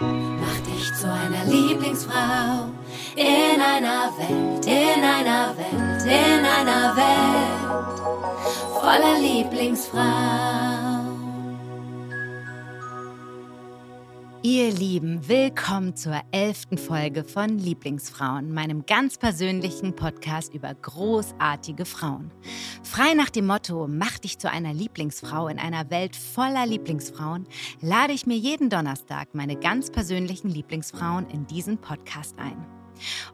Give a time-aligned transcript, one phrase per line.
[0.00, 2.68] Mach dich zu einer Lieblingsfrau
[3.16, 8.00] in einer Welt, in einer Welt, in einer Welt
[8.80, 10.87] voller Lieblingsfrau.
[14.50, 22.30] Ihr Lieben, willkommen zur elften Folge von Lieblingsfrauen, meinem ganz persönlichen Podcast über großartige Frauen.
[22.82, 27.46] Frei nach dem Motto, mach dich zu einer Lieblingsfrau in einer Welt voller Lieblingsfrauen,
[27.82, 32.56] lade ich mir jeden Donnerstag meine ganz persönlichen Lieblingsfrauen in diesen Podcast ein.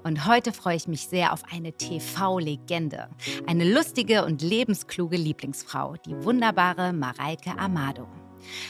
[0.03, 3.09] Und heute freue ich mich sehr auf eine TV-Legende,
[3.47, 8.09] eine lustige und lebenskluge Lieblingsfrau, die wunderbare Mareike Amado.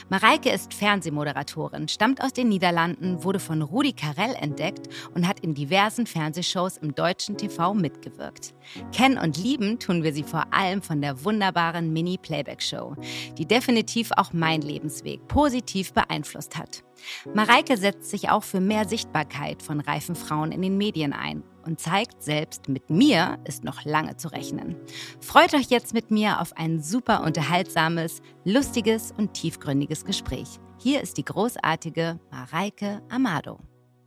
[0.09, 5.53] Mareike ist Fernsehmoderatorin, stammt aus den Niederlanden, wurde von Rudi Carell entdeckt und hat in
[5.53, 8.53] diversen Fernsehshows im deutschen TV mitgewirkt.
[8.91, 12.95] Kennen und lieben tun wir sie vor allem von der wunderbaren Mini-Playback-Show,
[13.37, 16.83] die definitiv auch mein Lebensweg positiv beeinflusst hat.
[17.33, 21.79] Mareike setzt sich auch für mehr Sichtbarkeit von reifen Frauen in den Medien ein und
[21.79, 24.75] zeigt, selbst mit mir ist noch lange zu rechnen.
[25.19, 30.59] Freut euch jetzt mit mir auf ein super unterhaltsames, lustiges und tiefgründiges Gespräch.
[30.79, 33.59] Hier ist die großartige Mareike Amado.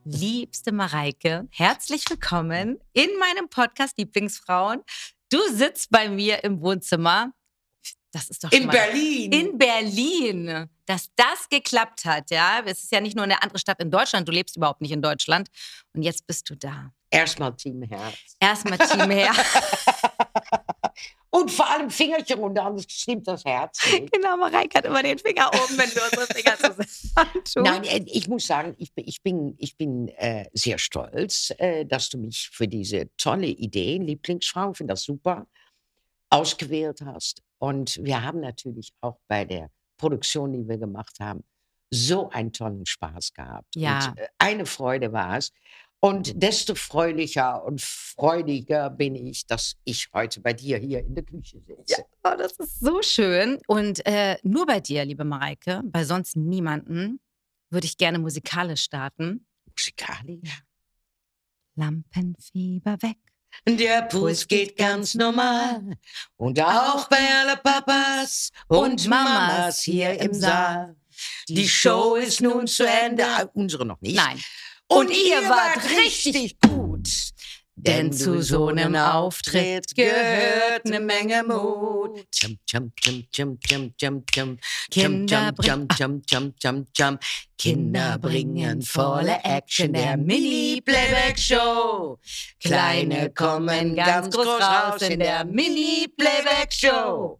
[0.04, 4.82] Liebste Mareike, herzlich willkommen in meinem Podcast Lieblingsfrauen.
[5.30, 7.32] Du sitzt bei mir im Wohnzimmer.
[8.12, 9.32] Das ist doch in mal, Berlin.
[9.32, 10.68] In Berlin.
[10.86, 12.62] Dass das geklappt hat, ja.
[12.64, 14.26] Es ist ja nicht nur eine andere Stadt in Deutschland.
[14.26, 15.48] Du lebst überhaupt nicht in Deutschland.
[15.92, 16.92] Und jetzt bist du da.
[17.10, 18.16] Erstmal Team Herz.
[18.40, 19.36] Erstmal Team Herz.
[21.30, 23.80] Und vor allem Fingerchen runter, anders stimmt das Herz.
[23.92, 24.12] Nicht.
[24.12, 28.28] Genau, Mareike hat immer den Finger oben, wenn wir unsere Finger zusammen Nein, äh, ich
[28.28, 32.48] muss sagen, ich bin, ich bin, ich bin äh, sehr stolz, äh, dass du mich
[32.50, 35.46] für diese tolle Idee, Lieblingsfrau, finde das super,
[36.30, 37.42] ausgewählt hast.
[37.58, 41.44] Und wir haben natürlich auch bei der Produktion, die wir gemacht haben,
[41.90, 43.74] so einen tollen Spaß gehabt.
[43.74, 44.10] Ja.
[44.10, 45.52] Und äh, eine Freude war es.
[46.00, 51.24] Und desto freulicher und freudiger bin ich, dass ich heute bei dir hier in der
[51.24, 52.04] Küche sitze.
[52.24, 53.58] Ja, oh, das ist so schön.
[53.66, 57.18] Und äh, nur bei dir, liebe Mareike, bei sonst niemanden,
[57.70, 59.46] würde ich gerne musikalisch starten.
[59.66, 60.62] Musikalisch?
[61.74, 63.18] Lampenfieber weg.
[63.66, 65.96] Der Puls geht ganz normal.
[66.36, 70.96] Und auch bei aller Papas und Mamas hier im Saal.
[71.48, 73.24] Die Show ist nun zu Ende.
[73.26, 74.16] Ah, Unsere noch nicht.
[74.16, 74.40] Nein.
[74.86, 77.08] Und, ihr wart richtig gut.
[77.80, 82.24] Denn zu so einem Auftritt gehört eine Menge Mut.
[82.34, 84.60] Jump, jump, jump, jump, jump, jump, jump.
[84.90, 87.22] Kinder jump, jump, jump, jump, jump.
[87.56, 92.18] Kinder bringen volle Action der Mini-Playback-Show.
[92.60, 97.38] Kleine kommen ganz groß raus in der Mini-Playback-Show.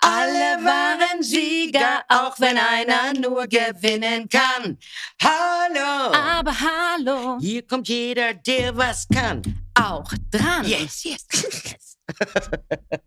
[0.00, 4.78] Alle waren Sieger, auch wenn einer nur gewinnen kann.
[5.22, 6.12] Hallo!
[6.14, 9.42] Aber hallo, Hier kommt jeder, der was kann.
[9.74, 10.66] auch dran.
[10.66, 11.98] Yes, yes, yes.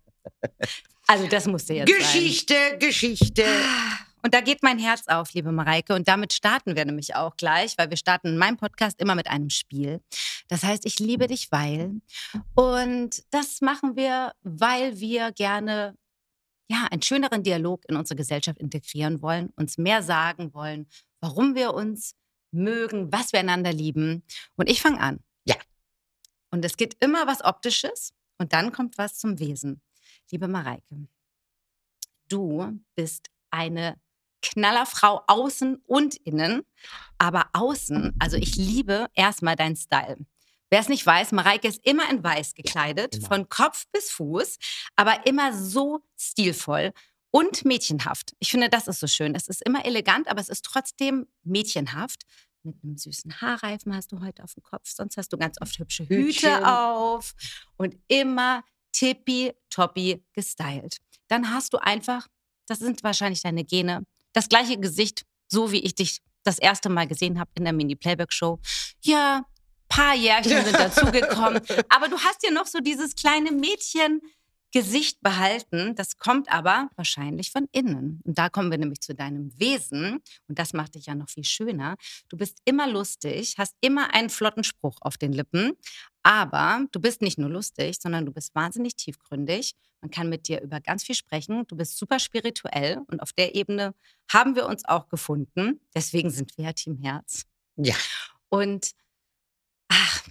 [1.06, 1.98] Also das musste jetzt sein.
[1.98, 3.44] Geschichte, Geschichte.
[4.24, 5.94] Und da geht mein Herz auf, liebe Mareike.
[5.94, 9.26] Und damit starten wir nämlich auch gleich, weil wir starten in meinem Podcast immer mit
[9.28, 10.00] einem Spiel.
[10.48, 12.00] Das heißt, ich liebe dich, weil.
[12.54, 15.96] Und das machen wir, weil wir gerne
[16.72, 20.86] ja, einen schöneren Dialog in unsere Gesellschaft integrieren wollen, uns mehr sagen wollen,
[21.20, 22.16] warum wir uns
[22.50, 24.22] mögen, was wir einander lieben.
[24.56, 25.20] Und ich fange an.
[25.44, 25.56] Ja.
[26.50, 29.82] Und es geht immer was Optisches und dann kommt was zum Wesen.
[30.30, 31.08] Liebe Mareike,
[32.28, 34.00] du bist eine
[34.40, 36.62] Knallerfrau außen und innen,
[37.18, 40.24] aber außen, also ich liebe erstmal deinen Style.
[40.72, 43.28] Wer es nicht weiß, Mareike ist immer in weiß gekleidet, immer.
[43.28, 44.56] von Kopf bis Fuß,
[44.96, 46.94] aber immer so stilvoll
[47.30, 48.34] und mädchenhaft.
[48.38, 49.34] Ich finde, das ist so schön.
[49.34, 52.22] Es ist immer elegant, aber es ist trotzdem mädchenhaft.
[52.62, 55.78] Mit einem süßen Haarreifen hast du heute auf dem Kopf, sonst hast du ganz oft
[55.78, 56.54] hübsche Hütchen.
[56.54, 57.34] Hüte auf
[57.76, 60.96] und immer tippitoppi gestylt.
[61.28, 62.28] Dann hast du einfach,
[62.66, 67.06] das sind wahrscheinlich deine Gene, das gleiche Gesicht, so wie ich dich das erste Mal
[67.06, 68.58] gesehen habe in der Mini-Playback-Show.
[69.02, 69.44] Ja,
[69.92, 71.60] paar Jährchen sind dazugekommen.
[71.88, 74.20] Aber du hast ja noch so dieses kleine Mädchen.
[74.74, 78.22] Gesicht behalten, das kommt aber wahrscheinlich von innen.
[78.24, 80.22] Und da kommen wir nämlich zu deinem Wesen.
[80.48, 81.96] Und das macht dich ja noch viel schöner.
[82.30, 85.72] Du bist immer lustig, hast immer einen flotten Spruch auf den Lippen.
[86.22, 89.74] Aber du bist nicht nur lustig, sondern du bist wahnsinnig tiefgründig.
[90.00, 91.66] Man kann mit dir über ganz viel sprechen.
[91.66, 93.02] Du bist super spirituell.
[93.08, 93.94] Und auf der Ebene
[94.32, 95.80] haben wir uns auch gefunden.
[95.94, 97.42] Deswegen sind wir ja Team Herz.
[97.76, 97.94] Ja.
[98.48, 98.92] Und
[99.92, 100.24] ach,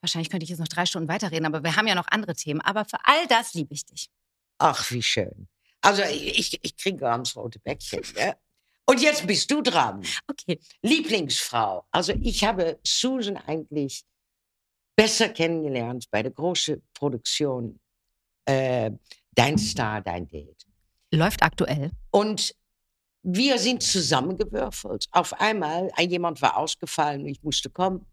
[0.00, 2.60] wahrscheinlich könnte ich jetzt noch drei Stunden weiterreden, aber wir haben ja noch andere Themen.
[2.60, 4.10] Aber für all das liebe ich dich.
[4.58, 5.48] Ach, wie schön.
[5.80, 8.02] Also ich, ich kriege ganz rote Bäckchen.
[8.16, 8.34] Ja?
[8.86, 10.04] Und jetzt bist du dran.
[10.28, 10.58] Okay.
[10.82, 11.86] Lieblingsfrau.
[11.90, 14.04] Also ich habe Susan eigentlich
[14.96, 17.80] besser kennengelernt bei der großen Produktion
[18.46, 18.90] äh,
[19.34, 20.66] Dein Star, dein Date.
[21.12, 21.90] Läuft aktuell.
[22.10, 22.54] Und
[23.22, 25.06] wir sind zusammengewürfelt.
[25.10, 28.06] Auf einmal, jemand war ausgefallen, ich musste kommen.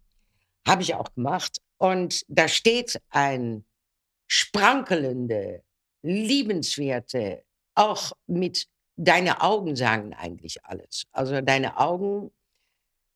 [0.67, 1.59] Habe ich auch gemacht.
[1.77, 3.65] Und da steht ein
[4.27, 5.63] sprankelnde,
[6.03, 7.43] liebenswerte,
[7.75, 11.05] auch mit deine Augen sagen eigentlich alles.
[11.11, 12.31] Also deine Augen,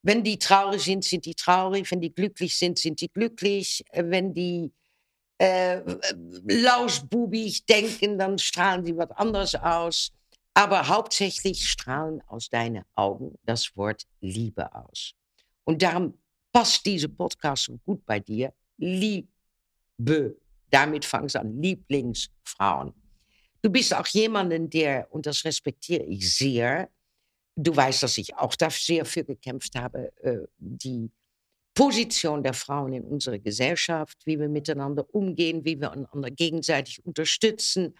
[0.01, 1.89] wenn die traurig sind, sind die traurig.
[1.91, 3.83] Wenn die glücklich sind, sind die glücklich.
[3.93, 4.71] Wenn die
[5.37, 5.81] äh,
[6.47, 10.11] lauschbubig denken, dann strahlen sie was anderes aus.
[10.53, 15.13] Aber hauptsächlich strahlen aus deinen Augen das Wort Liebe aus.
[15.65, 16.17] Und darum
[16.55, 18.53] passt diese Podcast gut bei dir.
[18.77, 19.27] Liebe.
[20.69, 21.61] Damit fangst du an.
[21.61, 22.93] Lieblingsfrauen.
[23.61, 26.89] Du bist auch jemanden, der, und das respektiere ich sehr,
[27.57, 31.11] du weißt, dass ich auch da sehr für gekämpft habe, äh, die
[31.73, 37.95] Position der Frauen in unserer Gesellschaft, wie wir miteinander umgehen, wie wir einander gegenseitig unterstützen,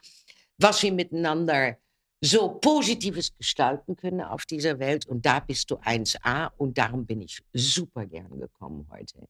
[0.57, 1.77] was wir miteinander
[2.25, 5.05] so Positives gestalten können auf dieser Welt.
[5.05, 9.27] Und da bist du 1A und darum bin ich super gern gekommen heute.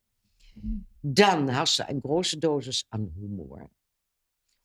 [1.02, 3.68] Dann hast du eine große Dosis an Humor.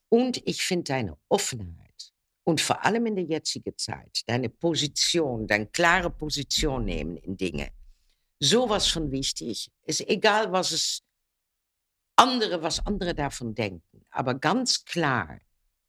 [0.10, 2.14] Und ich finde deine Offenheit
[2.44, 7.72] und vor allem in der jetzigen Zeit, deine Position, deine klare Position nehmen in Dinge,
[8.40, 9.70] sowas von wichtig.
[9.86, 11.04] Ist egal, was es
[12.16, 15.40] andere, was andere davon denken, aber ganz klar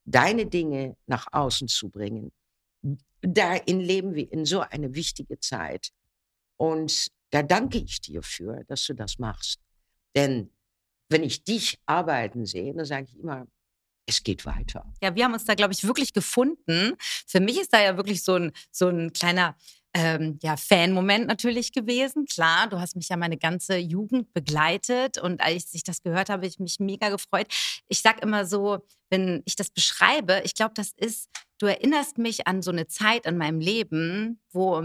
[0.05, 2.31] deine Dinge nach außen zu bringen.
[3.21, 5.91] Darin leben wir in so eine wichtige Zeit.
[6.57, 9.59] Und da danke ich dir für, dass du das machst.
[10.15, 10.51] Denn
[11.09, 13.47] wenn ich dich arbeiten sehe, dann sage ich immer,
[14.05, 14.91] es geht weiter.
[15.01, 16.95] Ja, wir haben uns da, glaube ich, wirklich gefunden.
[16.99, 19.55] Für mich ist da ja wirklich so ein, so ein kleiner
[19.93, 22.25] ähm, ja, Fan-Moment natürlich gewesen.
[22.25, 26.43] Klar, du hast mich ja meine ganze Jugend begleitet und als ich das gehört habe,
[26.43, 27.47] habe ich mich mega gefreut.
[27.87, 28.79] Ich sage immer so,
[29.09, 31.29] wenn ich das beschreibe, ich glaube, das ist,
[31.59, 34.83] du erinnerst mich an so eine Zeit in meinem Leben, wo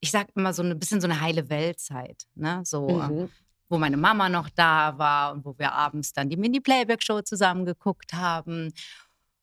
[0.00, 2.62] ich sage immer so ein bisschen so eine heile Weltzeit, ne?
[2.64, 3.28] So, mhm.
[3.68, 8.14] wo meine Mama noch da war und wo wir abends dann die Mini-Playback-Show zusammen geguckt
[8.14, 8.72] haben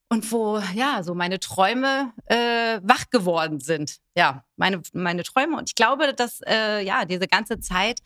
[0.10, 3.98] und wo ja so meine Träume äh, wach geworden sind.
[4.16, 5.58] Ja, meine, meine Träume.
[5.58, 8.00] Und ich glaube, dass äh, ja diese ganze Zeit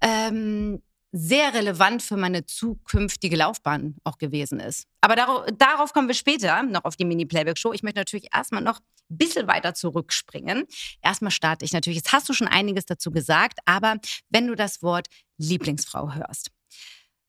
[0.00, 0.82] ähm,
[1.12, 4.86] sehr relevant für meine zukünftige Laufbahn auch gewesen ist.
[5.00, 7.72] Aber darauf, darauf kommen wir später noch auf die Mini-Playback-Show.
[7.72, 8.78] Ich möchte natürlich erstmal noch
[9.10, 10.66] ein bisschen weiter zurückspringen.
[11.02, 11.96] Erstmal starte ich natürlich.
[11.96, 13.96] Jetzt hast du schon einiges dazu gesagt, aber
[14.28, 16.52] wenn du das Wort Lieblingsfrau hörst,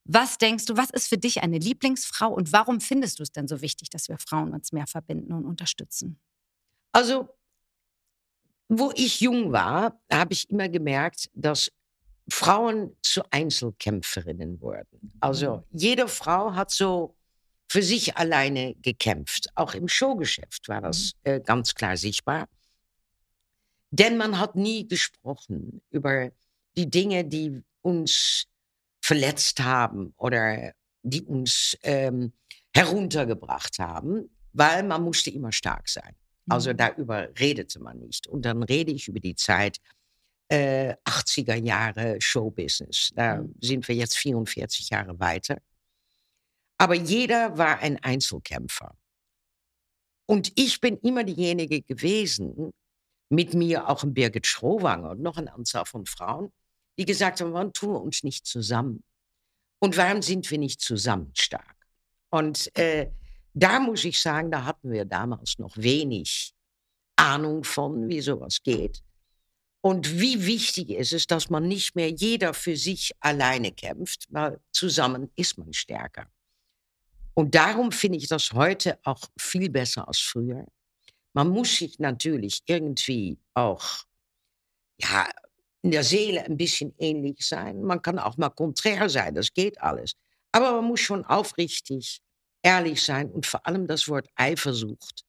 [0.04, 3.46] was denkst du, was ist für dich eine Lieblingsfrau und warum findest du es denn
[3.46, 6.18] so wichtig, dass wir Frauen uns mehr verbinden und unterstützen?
[6.90, 7.28] Also,
[8.68, 11.70] wo ich jung war, habe ich immer gemerkt, dass
[12.28, 15.12] Frauen zu Einzelkämpferinnen wurden.
[15.20, 15.78] Also mhm.
[15.78, 17.16] jede Frau hat so
[17.68, 19.48] für sich alleine gekämpft.
[19.54, 21.32] Auch im Showgeschäft war das mhm.
[21.32, 22.48] äh, ganz klar sichtbar.
[23.90, 26.30] Denn man hat nie gesprochen über
[26.76, 28.46] die Dinge, die uns
[29.02, 30.72] verletzt haben oder
[31.02, 32.32] die uns ähm,
[32.74, 36.14] heruntergebracht haben, weil man musste immer stark sein.
[36.48, 36.76] Also mhm.
[36.76, 38.26] darüber redete man nicht.
[38.26, 39.78] Und dann rede ich über die Zeit
[40.48, 43.10] äh, 80er Jahre Showbusiness.
[43.14, 43.54] Da mhm.
[43.60, 45.58] sind wir jetzt 44 Jahre weiter.
[46.78, 48.96] Aber jeder war ein Einzelkämpfer.
[50.26, 52.72] Und ich bin immer diejenige gewesen,
[53.28, 56.52] mit mir auch ein Birgit Schrowanger und noch eine Anzahl von Frauen,
[57.02, 59.02] die gesagt haben, warum tun wir uns nicht zusammen?
[59.80, 61.76] Und warum sind wir nicht zusammen stark?
[62.30, 63.10] Und äh,
[63.52, 66.54] da muss ich sagen, da hatten wir damals noch wenig
[67.16, 69.02] Ahnung von, wie sowas geht.
[69.80, 74.60] Und wie wichtig ist es, dass man nicht mehr jeder für sich alleine kämpft, weil
[74.70, 76.28] zusammen ist man stärker.
[77.34, 80.66] Und darum finde ich das heute auch viel besser als früher.
[81.32, 84.04] Man muss sich natürlich irgendwie auch
[84.98, 85.28] ja,
[85.82, 87.82] in der Seele ein bisschen ähnlich sein.
[87.82, 90.12] Man kann auch mal konträr sein, das geht alles.
[90.52, 92.20] Aber man muss schon aufrichtig,
[92.62, 95.24] ehrlich sein und vor allem das Wort Eifersucht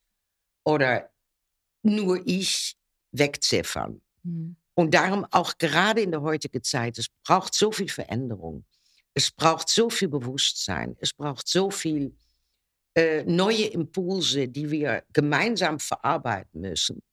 [0.63, 1.09] oder
[1.81, 2.75] nur ich
[3.11, 4.01] wegziffern.
[4.23, 4.55] Mhm.
[4.75, 8.65] Und darum auch gerade in der heutigen Zeit, es braucht so viel Veränderung.
[9.13, 10.95] Es braucht so viel Bewusstsein.
[10.99, 12.15] Es braucht so viel
[12.95, 17.03] äh, neue Impulse, die wir gemeinsam verarbeiten müssen.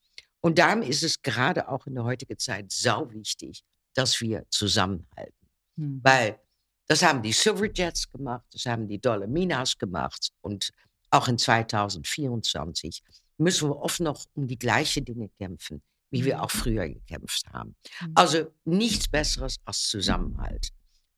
[0.43, 3.63] Und darum ist es gerade auch in der heutigen Zeit sau wichtig,
[3.95, 5.49] dass wir zusammenhalten.
[5.77, 6.01] Mhm.
[6.03, 6.41] Weil
[6.87, 10.71] das haben die Silverjets gemacht, das haben die Dolominas gemacht und
[11.11, 13.03] auch in 2024
[13.39, 15.83] müssen wir oft noch um die gleichen Dinge kämpfen.
[16.13, 16.41] wie wir Mhm.
[16.41, 17.77] auch früher gekämpft haben.
[18.01, 18.13] Mhm.
[18.17, 20.71] Also nichts Besseres als Zusammenhalt.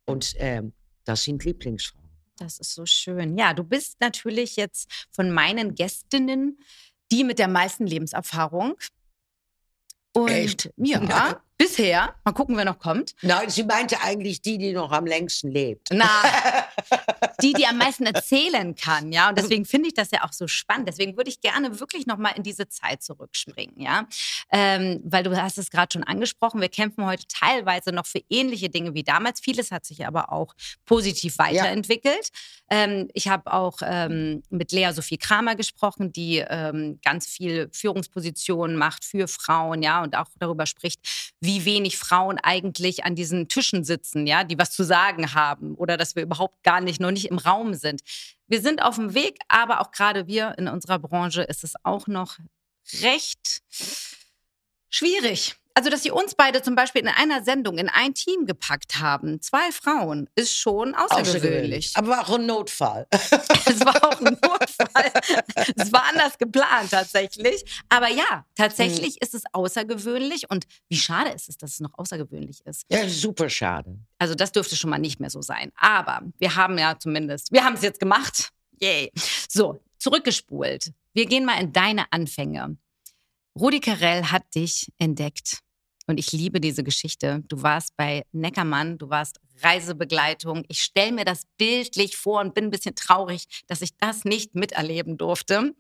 [0.05, 0.75] Und ähm,
[1.05, 2.11] das sind Lieblingsfrauen.
[2.37, 3.39] Das ist so schön.
[3.39, 6.59] Ja, du bist natürlich jetzt von meinen Gästinnen
[7.11, 8.75] die mit der meisten Lebenserfahrung.
[10.13, 10.71] Und Echt?
[10.77, 12.15] ja, bisher.
[12.25, 13.15] Mal gucken, wer noch kommt.
[13.23, 15.89] Nein, sie meinte eigentlich die, die noch am längsten lebt.
[15.93, 16.09] Na,
[17.43, 19.29] die, die am meisten erzählen kann, ja.
[19.29, 20.89] Und deswegen finde ich das ja auch so spannend.
[20.89, 24.07] Deswegen würde ich gerne wirklich noch mal in diese Zeit zurückspringen, ja.
[24.51, 28.69] Ähm, weil du hast es gerade schon angesprochen, wir kämpfen heute teilweise noch für ähnliche
[28.69, 29.41] Dinge wie damals.
[29.41, 30.55] Vieles hat sich aber auch
[30.85, 32.31] positiv weiterentwickelt.
[32.71, 38.77] Ähm, ich habe auch ähm, mit Lea Sophie Kramer gesprochen, die ähm, ganz viel Führungspositionen
[38.77, 41.01] macht für Frauen, ja, und auch darüber spricht,
[41.43, 45.97] wie wenig Frauen eigentlich an diesen Tischen sitzen, ja, die was zu sagen haben oder
[45.97, 48.01] dass wir überhaupt gar nicht, noch nicht im Raum sind.
[48.47, 52.07] Wir sind auf dem Weg, aber auch gerade wir in unserer Branche ist es auch
[52.07, 52.39] noch
[53.01, 53.63] recht
[54.89, 55.57] schwierig.
[55.75, 59.41] Also, dass sie uns beide zum Beispiel in einer Sendung in ein Team gepackt haben,
[59.41, 61.93] zwei Frauen, ist schon außergewöhnlich.
[61.95, 63.07] Aber war auch ein Notfall.
[63.65, 65.13] Es war auch ein Notfall.
[65.77, 67.65] Es war anders geplant tatsächlich.
[67.89, 70.51] Aber ja, tatsächlich ist es außergewöhnlich.
[70.51, 72.85] Und wie schade ist es, dass es noch außergewöhnlich ist.
[72.91, 73.99] Ja, super schade.
[74.19, 75.73] Also das dürfte schon mal nicht mehr so sein.
[75.77, 78.51] Aber wir haben ja zumindest, wir haben es jetzt gemacht.
[78.81, 79.13] Yay.
[79.49, 80.93] So, zurückgespult.
[81.15, 82.77] Wir gehen mal in deine Anfänge.
[83.59, 85.59] Rudi Carell hat dich entdeckt.
[86.07, 87.45] Und ich liebe diese Geschichte.
[87.47, 90.65] Du warst bei Neckermann, du warst Reisebegleitung.
[90.69, 94.55] Ich stelle mir das bildlich vor und bin ein bisschen traurig, dass ich das nicht
[94.55, 95.75] miterleben durfte.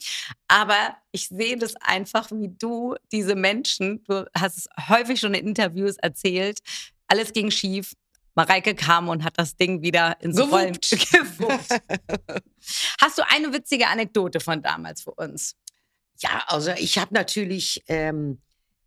[0.47, 5.49] Aber ich sehe das einfach, wie du diese Menschen, du hast es häufig schon in
[5.49, 6.61] Interviews erzählt,
[7.09, 7.95] alles ging schief.
[8.35, 11.11] Mareike kam und hat das Ding wieder ins Rollen Gewuppt.
[11.38, 11.83] gewuppt.
[13.00, 15.55] Hast du eine witzige Anekdote von damals für uns?
[16.23, 18.41] Ja, also ich habe natürlich ähm,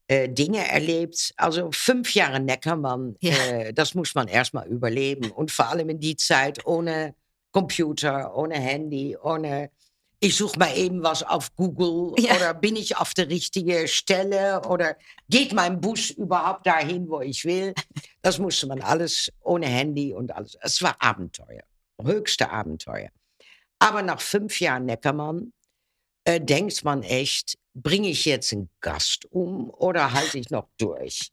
[0.08, 1.34] äh, Dinge erlebt.
[1.38, 3.34] Also fünf Jahre Neckermann, Ja.
[3.34, 5.32] äh, das muss man erstmal überleben.
[5.32, 7.16] Und vor allem in die Zeit ohne
[7.52, 9.70] Computer, ohne Handy, ohne.
[10.22, 12.36] Ich suche mal eben was auf Google Ja.
[12.36, 14.96] oder bin ich auf der richtigen Stelle oder
[15.30, 17.74] geht mein Bus überhaupt dahin, wo ich will?
[18.22, 20.58] Das musste man alles ohne Handy und alles.
[20.62, 21.64] Es war Abenteuer,
[22.02, 23.10] höchste Abenteuer.
[23.80, 25.52] Aber nach fünf Jahren Neckermann
[26.26, 31.32] äh, denkt man echt, bringe ich jetzt einen Gast um oder halte ich noch durch?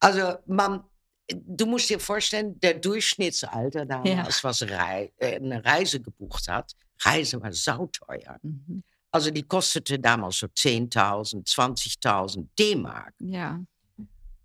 [0.00, 0.84] Also man,
[1.28, 7.40] du musst dir vorstellen, der Durchschnittsalter damals, was Rei äh, eine Reise gebucht hat, Reise
[7.40, 8.38] war sauteuer.
[8.42, 8.82] Mhm.
[9.10, 13.14] Also die kostete damals so 10.000, 20.000 D-Mark.
[13.18, 13.60] Ja.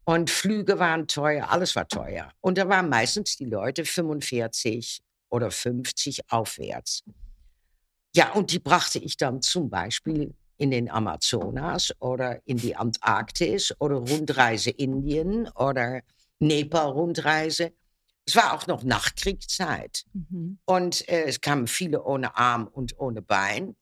[0.04, 2.32] Und Flüge waren teuer, alles war teuer.
[2.42, 7.04] Und da waren meistens die Leute 45 oder 50 aufwärts.
[8.16, 13.74] Ja, und die brachte ich dann zum Beispiel in den Amazonas oder in die Antarktis
[13.80, 16.02] oder Rundreise Indien oder
[16.40, 17.74] Nepal-Rundreise.
[18.26, 20.04] Es war auch noch Nachkriegszeit.
[20.14, 20.60] Mhm.
[20.66, 23.76] Und äh, es kamen viele ohne Arm und ohne Bein.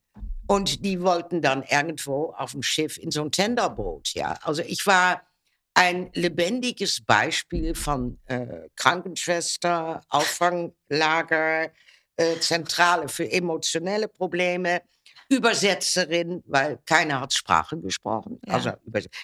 [0.47, 4.13] Und die wollten dann irgendwo auf dem Schiff in so ein Tenderboot.
[4.13, 5.23] Ja, also ich war
[5.73, 11.71] ein lebendiges Beispiel von äh, Krankenschwester, Auffanglager,
[12.17, 14.81] äh, Zentrale für emotionelle Probleme,
[15.29, 18.39] Übersetzerin, weil keiner hat Sprache gesprochen.
[18.45, 18.53] Ja.
[18.53, 18.71] Also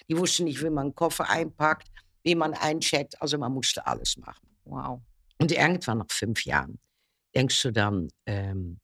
[0.08, 1.88] die wussten nicht, wie man einen Koffer einpackt,
[2.24, 3.20] wie man eincheckt.
[3.22, 4.48] Also man musste alles machen.
[4.64, 5.00] Wow.
[5.38, 6.78] Und irgendwann nach fünf Jahren
[7.34, 8.78] denkst du dann, ähm,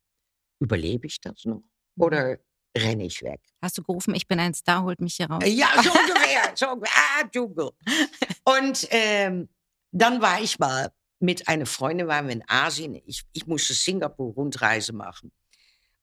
[0.60, 1.62] überlebe ich das noch
[1.96, 2.02] Mhm.
[2.04, 2.38] oder
[2.76, 3.40] renne ich weg?
[3.62, 5.42] Hast du gerufen, ich bin ein Star, holt mich hier raus?
[5.46, 6.52] Ja, so ungefähr.
[6.54, 6.94] so ungefähr.
[7.20, 7.70] Ah, Dschungel.
[8.44, 9.48] Und ähm,
[9.90, 13.00] dann war ich mal mit einer Freundin, waren wir in Asien.
[13.06, 15.32] Ich, ich musste Singapur-Rundreise machen.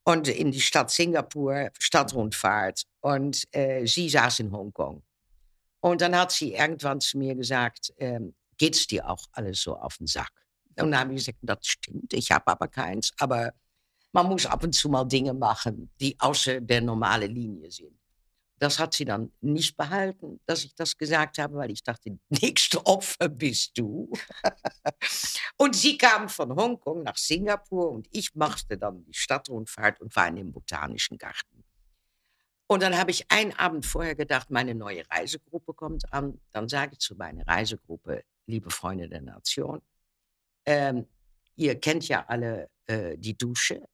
[0.04, 2.84] Und in die Stadt Singapur, Stadtrundfahrt.
[3.02, 5.04] Und äh, sie saß in Hongkong.
[5.80, 9.98] Und dann hat sie irgendwann zu mir gesagt, ähm, geht's dir auch alles so auf
[9.98, 10.32] den Sack?
[10.80, 13.14] Und dann habe ich gesagt, das stimmt, ich habe aber keins.
[13.20, 13.54] Aber
[14.12, 17.98] man muss ab und zu mal Dinge machen, die außer der normalen Linie sind.
[18.58, 22.86] Das hat sie dann nicht behalten, dass ich das gesagt habe, weil ich dachte, nächste
[22.86, 24.12] Opfer bist du.
[25.58, 30.28] und sie kam von Hongkong nach Singapur und ich machte dann die Stadtrundfahrt und war
[30.28, 31.64] in dem Botanischen Garten.
[32.68, 36.40] Und dann habe ich einen Abend vorher gedacht, meine neue Reisegruppe kommt an.
[36.52, 39.82] Dann sage ich zu meiner Reisegruppe, liebe Freunde der Nation,
[40.66, 41.08] ähm,
[41.56, 43.88] ihr kennt ja alle äh, die Dusche.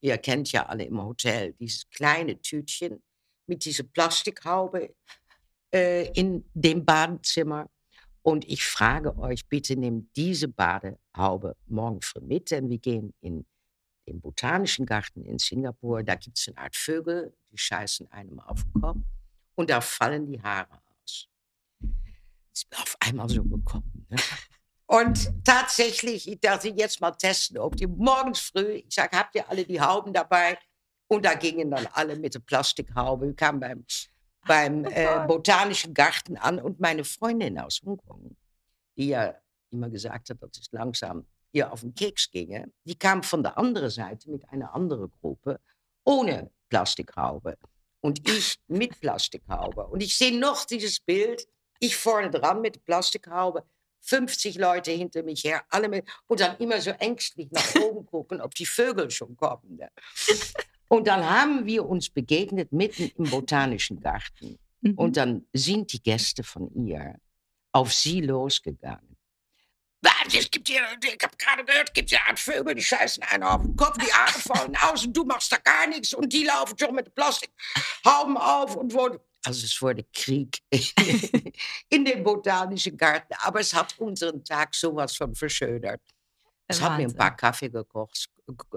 [0.00, 3.02] Ihr kennt ja alle im Hotel dieses kleine Tütchen
[3.46, 4.94] mit dieser Plastikhaube
[5.72, 7.68] äh, in dem Badezimmer.
[8.22, 13.44] Und ich frage euch, bitte nehmt diese Badehaube morgen früh mit, denn wir gehen in
[14.06, 16.02] den Botanischen Garten in Singapur.
[16.02, 18.98] Da gibt es eine Art Vögel, die scheißen einem auf den Kopf
[19.54, 21.28] und da fallen die Haare aus.
[22.52, 24.06] ist mir auf einmal so gekommen.
[24.08, 24.16] Ne?
[24.86, 29.48] Und tatsächlich, ich dachte, jetzt mal testen, ob die morgens früh, ich sage, habt ihr
[29.48, 30.58] alle die Hauben dabei?
[31.08, 33.26] Und da gingen dann alle mit der Plastikhaube.
[33.26, 33.84] Wir kamen beim,
[34.46, 38.36] beim äh, Botanischen Garten an und meine Freundin aus Hongkong,
[38.96, 39.34] die ja
[39.70, 43.56] immer gesagt hat, dass es langsam ihr auf den Keks ginge, die kam von der
[43.56, 45.60] anderen Seite mit einer anderen Gruppe
[46.04, 47.56] ohne Plastikhaube
[48.00, 49.86] und ich mit Plastikhaube.
[49.86, 51.46] Und ich sehe noch dieses Bild,
[51.78, 53.64] ich vorne dran mit Plastikhaube,
[54.00, 58.40] 50 Leute hinter mich her, alle mit, und dann immer so ängstlich nach oben gucken,
[58.40, 59.76] ob die Vögel schon kommen.
[59.76, 59.90] Ne?
[60.88, 64.58] Und dann haben wir uns begegnet mitten im Botanischen Garten.
[64.80, 64.94] Mhm.
[64.94, 67.16] Und dann sind die Gäste von ihr
[67.72, 69.14] auf sie losgegangen.
[70.26, 73.42] Es gibt hier, ich habe gerade gehört, es gibt hier Art Vögel, die scheißen einen
[73.42, 76.44] auf den Kopf, die Haare fallen aus und du machst da gar nichts und die
[76.44, 79.18] laufen schon mit Plastikhauben auf und wo.
[79.46, 80.58] Also es wurde Krieg
[81.90, 86.00] in dem Botanischen Garten, aber es hat unseren Tag sowas von verschönert.
[86.66, 88.28] Es hat mir ein paar Kaffee gekocht,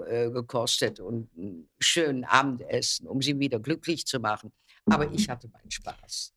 [0.06, 4.52] äh, gekostet und einen schönen Abendessen, um sie wieder glücklich zu machen.
[4.86, 6.32] Aber ich hatte meinen Spaß.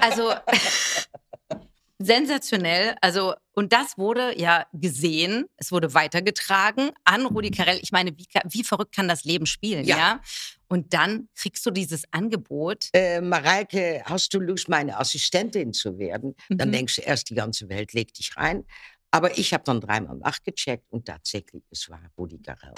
[0.00, 0.32] Also
[1.98, 2.94] sensationell.
[3.00, 7.78] Also, und das wurde ja gesehen, es wurde weitergetragen an Rudi Carell.
[7.82, 9.96] Ich meine, wie, wie verrückt kann das Leben spielen, ja?
[9.96, 10.20] ja?
[10.68, 12.88] Und dann kriegst du dieses Angebot.
[12.92, 16.34] Äh, Mareike, hast du Lust, meine Assistentin zu werden?
[16.48, 16.58] Mhm.
[16.58, 18.64] Dann denkst du erst, die ganze Welt legt dich rein.
[19.16, 22.74] Aber ich habe dann dreimal nachgecheckt und tatsächlich, es war Rudi Carell.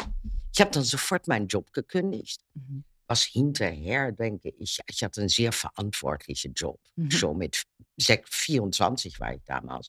[0.55, 2.41] Ich habe dann sofort meinen Job gekündigt.
[2.55, 6.79] Mhm was hinterher, denke ich, ich hatte einen sehr verantwortlichen Job.
[6.97, 7.11] Mhm.
[7.11, 7.65] Schon mit
[7.99, 9.89] 24 war ich damals.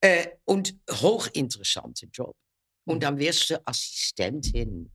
[0.00, 2.36] Äh, und hochinteressante Job.
[2.84, 3.00] Und mhm.
[3.00, 4.92] dann wirst du Assistentin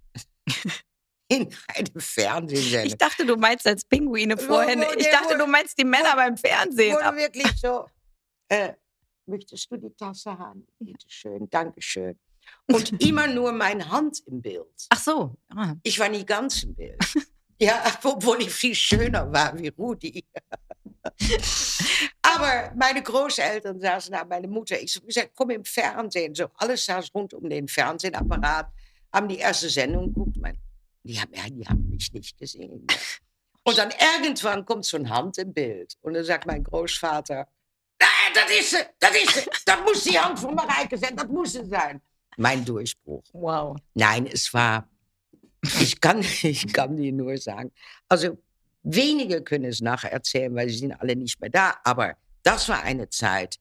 [1.27, 2.85] in einem Fernsehsender.
[2.85, 4.83] Ich dachte, du meinst als Pinguine vorhin.
[4.97, 6.95] Ich dachte, du meinst die Männer beim Fernsehen.
[6.95, 7.85] Wurde wirklich so.
[8.47, 8.73] Äh,
[9.29, 10.67] möchtest du die Tasse haben?
[10.79, 12.17] Bitte schön, danke schön.
[12.67, 14.87] Und immer nur meine Hand im Bild.
[14.89, 15.35] Ach so.
[15.49, 15.75] Ah.
[15.83, 16.97] Ich war nie ganz im Bild.
[17.59, 20.25] ja, obwohl ich viel schöner war wie Rudi.
[22.21, 24.79] Aber meine Großeltern saßen da, meine Mutter.
[24.81, 26.35] Ich habe gesagt, komm im Fernsehen.
[26.35, 28.71] So, alles saß rund um den Fernsehapparat.
[29.11, 30.37] Haben die erste Sendung geguckt.
[31.03, 32.85] Die haben, die haben mich nicht gesehen.
[33.63, 35.95] Und dann irgendwann kommt so eine Hand im Bild.
[36.01, 37.47] Und dann sagt mein Großvater,
[38.33, 39.49] das ist sie, das ist sie.
[39.65, 42.01] Das muss die Hand von Mareike sein, das muss sie sein
[42.39, 43.23] mein Durchbruch.
[43.33, 43.77] Wow.
[43.93, 44.89] Nein, es war,
[45.61, 47.71] ich kann, ich kann dir nur sagen,
[48.07, 48.37] also
[48.81, 52.81] wenige können es nachher erzählen, weil sie sind alle nicht mehr da, aber das war
[52.81, 53.57] eine Zeit,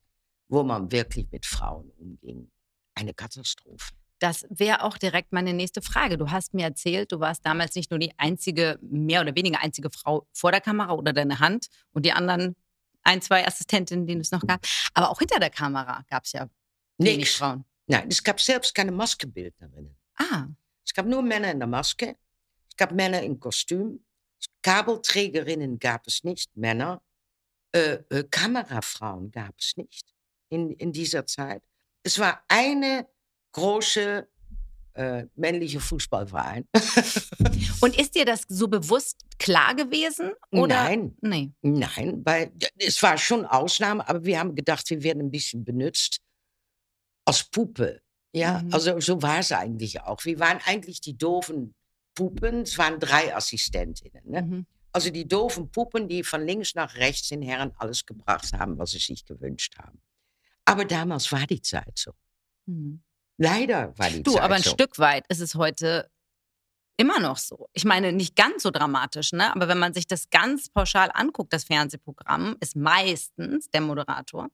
[0.48, 2.50] wo man wirklich mit Frauen umging.
[2.94, 3.92] Eine Katastrophe.
[4.20, 6.16] Das wäre auch direkt meine nächste Frage.
[6.16, 9.90] Du hast mir erzählt, du warst damals nicht nur die einzige, mehr oder weniger einzige
[9.90, 12.56] Frau vor der Kamera oder deine Hand und die anderen
[13.02, 14.64] ein, zwei Assistentinnen, die es noch gab.
[14.94, 16.48] Aber auch hinter der Kamera gab es ja
[16.98, 17.30] wenig.
[17.30, 17.64] Frauen.
[17.86, 19.96] Nein, es gab selbst keine Maskenbildnerinnen.
[20.16, 20.46] Ah.
[20.84, 22.16] Es gab nur Männer in der Maske.
[22.68, 24.04] Es gab Männer in Kostüm.
[24.62, 27.02] Kabelträgerinnen gab es nicht, Männer.
[27.72, 30.14] Äh, äh, Kamerafrauen gab es nicht
[30.48, 31.62] in, in dieser Zeit.
[32.02, 33.06] Es war eine
[33.52, 34.28] große
[34.98, 36.66] äh, männliche Fußballverein.
[37.80, 40.32] Und ist dir das so bewusst klar gewesen?
[40.50, 40.74] Oder?
[40.74, 41.16] Nein.
[41.20, 41.52] Nee.
[41.62, 46.18] Nein, weil es war schon Ausnahme, aber wir haben gedacht, wir werden ein bisschen benutzt
[47.24, 48.00] als Puppe.
[48.32, 48.74] Ja, mhm.
[48.74, 50.24] also so war es eigentlich auch.
[50.24, 51.74] Wir waren eigentlich die doofen
[52.14, 52.62] Puppen.
[52.62, 54.22] Es waren drei Assistentinnen.
[54.24, 54.42] Ne?
[54.42, 54.66] Mhm.
[54.90, 58.90] Also die doofen Puppen, die von links nach rechts den Herren alles gebracht haben, was
[58.90, 60.02] sie sich gewünscht haben.
[60.64, 62.12] Aber damals war die Zeit so.
[62.66, 63.02] Mhm.
[63.38, 64.38] Leider war die du, Zeit so.
[64.38, 66.10] Du, aber ein Stück weit ist es heute
[66.96, 67.68] immer noch so.
[67.72, 69.54] Ich meine, nicht ganz so dramatisch, ne?
[69.54, 74.48] aber wenn man sich das ganz pauschal anguckt, das Fernsehprogramm ist meistens der Moderator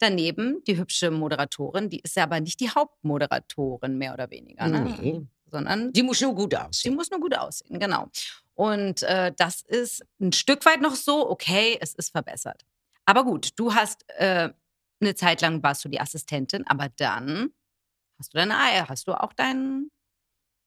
[0.00, 4.68] Daneben die hübsche Moderatorin, die ist ja aber nicht die Hauptmoderatorin, mehr oder weniger.
[4.68, 4.96] Ne?
[5.00, 5.26] Nee.
[5.46, 6.92] Sondern die muss nur gut aussehen.
[6.92, 8.08] Die muss nur gut aussehen, genau.
[8.54, 12.64] Und äh, das ist ein Stück weit noch so, okay, es ist verbessert.
[13.06, 14.50] Aber gut, du hast äh,
[15.00, 17.50] eine Zeit lang warst du die Assistentin, aber dann
[18.18, 19.90] hast du deine Eier, hast du auch deinen.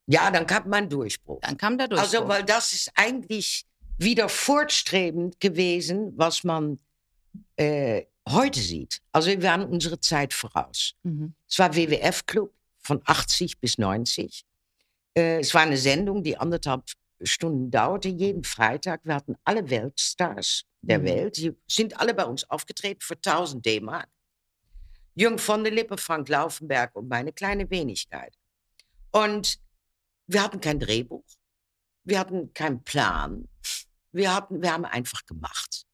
[0.08, 1.40] Ja, dann kam mein Durchbruch.
[1.42, 2.14] Dann kam der Durchbruch.
[2.14, 3.66] Also, weil das ist eigentlich
[3.98, 6.80] wieder fortstrebend gewesen, was man
[7.56, 9.02] äh, heute sieht.
[9.12, 10.94] Also wir waren unsere Zeit voraus.
[11.04, 11.34] Mhm.
[11.48, 14.44] Es war WWF-Club von 80 bis 90.
[15.16, 16.84] Äh, es war eine Sendung, die anderthalb
[17.24, 19.02] Stunden dauerte, jeden Freitag.
[19.04, 21.06] Wir hatten alle Weltstars der mhm.
[21.06, 21.38] Welt.
[21.38, 24.10] Die sind alle bei uns aufgetreten für 1000 D-Mark.
[25.13, 28.36] Jürgen von der Lippe, Frank Laufenberg und meine kleine Wenigkeit.
[29.12, 29.60] Und
[30.28, 31.26] wir hatten kein Drehbuch.
[32.04, 33.47] Wir hatten keinen Plan.
[34.12, 35.86] Wir, hatten, wir haben einfach gemacht.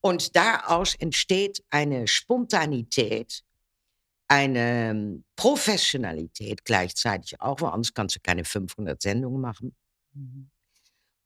[0.00, 3.42] Und daraus entsteht eine Spontanität,
[4.28, 9.74] eine ähm, Professionalität gleichzeitig auch, weil sonst kannst du keine 500 Sendungen machen.
[10.12, 10.50] Mhm.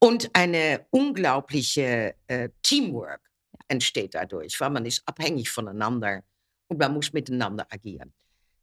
[0.00, 3.20] Und eine unglaubliche äh, Teamwork
[3.66, 6.22] entsteht dadurch, weil man ist abhängig voneinander
[6.68, 8.12] und man muss miteinander agieren.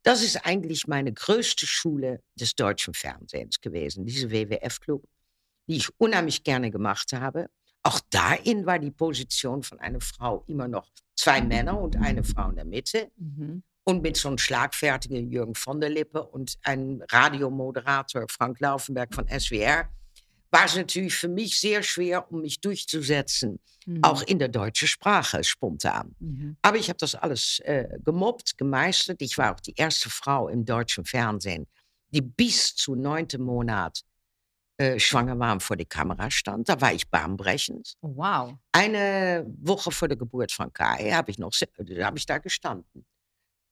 [0.04, 5.04] Das ist eigentlich meine größte Schule des deutschen Fernsehens gewesen, diese WWF-Club,
[5.68, 7.48] die ich unheimlich gerne gemacht habe.
[7.82, 12.50] Auch darin war die Position von einer Frau immer noch zwei Männer und eine Frau
[12.50, 13.12] in der Mitte.
[13.18, 13.64] Mhm.
[13.84, 19.28] Und mit so einem schlagfertigen Jürgen von der Lippe und einem Radiomoderator Frank Laufenberg von
[19.28, 19.90] SWR
[20.56, 24.04] war es natürlich für mich sehr schwer, um mich durchzusetzen, mhm.
[24.04, 26.16] auch in der deutschen Sprache spontan.
[26.20, 26.56] Mhm.
[26.62, 29.22] Aber ich habe das alles äh, gemobbt, gemeistert.
[29.22, 31.68] Ich war auch die erste Frau im deutschen Fernsehen,
[32.12, 34.04] die bis zu neunten Monat
[34.78, 36.70] äh, schwanger war und vor der Kamera stand.
[36.70, 37.96] Da war ich bahnbrechend.
[38.00, 38.54] Oh, wow.
[38.72, 43.06] Eine Woche vor der Geburt von Kai habe ich noch, habe ich da gestanden.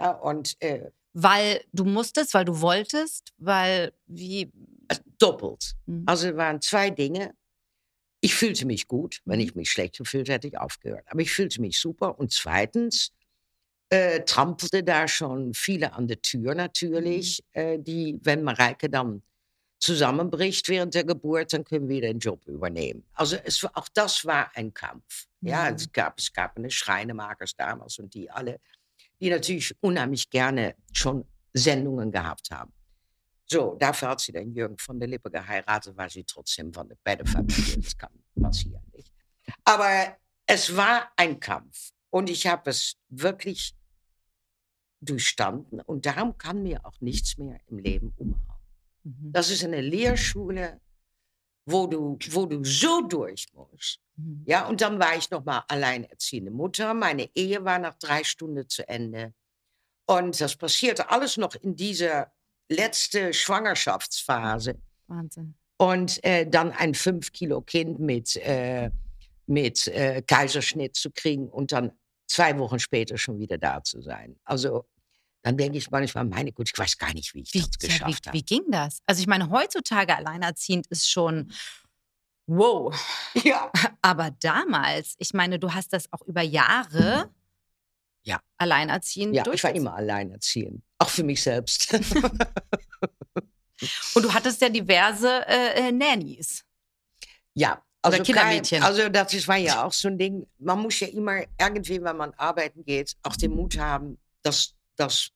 [0.01, 4.51] Ja, und äh, weil du musstest, weil du wolltest, weil wie?
[5.19, 5.73] Doppelt.
[5.85, 6.03] Mhm.
[6.05, 7.33] Also es waren zwei Dinge.
[8.21, 9.21] Ich fühlte mich gut.
[9.25, 11.05] Wenn ich mich schlecht gefühlt hätte, ich aufgehört.
[11.07, 12.17] Aber ich fühlte mich super.
[12.19, 13.11] Und zweitens
[13.89, 17.61] äh, trampelte da schon viele an der Tür natürlich, mhm.
[17.61, 19.23] äh, die, wenn Mareike dann
[19.79, 23.03] zusammenbricht während der Geburt, dann können wir den Job übernehmen.
[23.13, 25.27] Also es, auch das war ein Kampf.
[25.41, 25.75] Ja, mhm.
[25.75, 28.59] es gab, es gab eine Schreinemakers damals und die alle
[29.23, 32.73] die natürlich unheimlich gerne schon Sendungen gehabt haben.
[33.45, 36.97] So, dafür hat sie dann Jürgen von der Lippe geheiratet, weil sie trotzdem von der,
[37.03, 39.13] bei der Familie, das kann passieren nicht.
[39.63, 43.75] Aber es war ein Kampf und ich habe es wirklich
[45.01, 48.61] durchstanden und darum kann mir auch nichts mehr im Leben umhauen.
[49.03, 49.31] Mhm.
[49.33, 50.79] Das ist eine Lehrschule,
[51.65, 53.99] wo du, wo du so durch musst.
[54.15, 54.43] Mhm.
[54.45, 56.93] Ja, und dann war ich nochmal alleinerziehende Mutter.
[56.93, 59.33] Meine Ehe war nach drei Stunden zu Ende.
[60.05, 62.31] Und das passierte alles noch in dieser
[62.69, 64.75] letzten Schwangerschaftsphase.
[65.07, 65.55] Wahnsinn.
[65.77, 68.89] Und äh, dann ein fünf Kilo Kind mit, äh,
[69.47, 71.91] mit äh, Kaiserschnitt zu kriegen und dann
[72.27, 74.39] zwei Wochen später schon wieder da zu sein.
[74.43, 74.85] Also
[75.41, 78.27] dann denke ich manchmal, meine Güte, ich weiß gar nicht, wie ich wie, das geschafft
[78.27, 78.37] habe.
[78.37, 78.99] Wie ging das?
[79.05, 81.51] Also ich meine, heutzutage alleinerziehend ist schon
[82.47, 82.95] wow.
[83.43, 83.71] Ja.
[84.01, 87.29] Aber damals, ich meine, du hast das auch über Jahre
[88.23, 88.39] ja.
[88.57, 90.83] alleinerziehend Ja, ich war immer alleinerziehend.
[90.97, 91.93] Auch für mich selbst.
[94.15, 96.63] Und du hattest ja diverse äh, äh Nannies.
[97.53, 98.81] Ja, also, Oder Kindermädchen.
[98.81, 100.47] Kein, also das war ja auch so ein Ding.
[100.57, 105.29] Man muss ja immer irgendwie, wenn man arbeiten geht, auch den Mut haben, das das,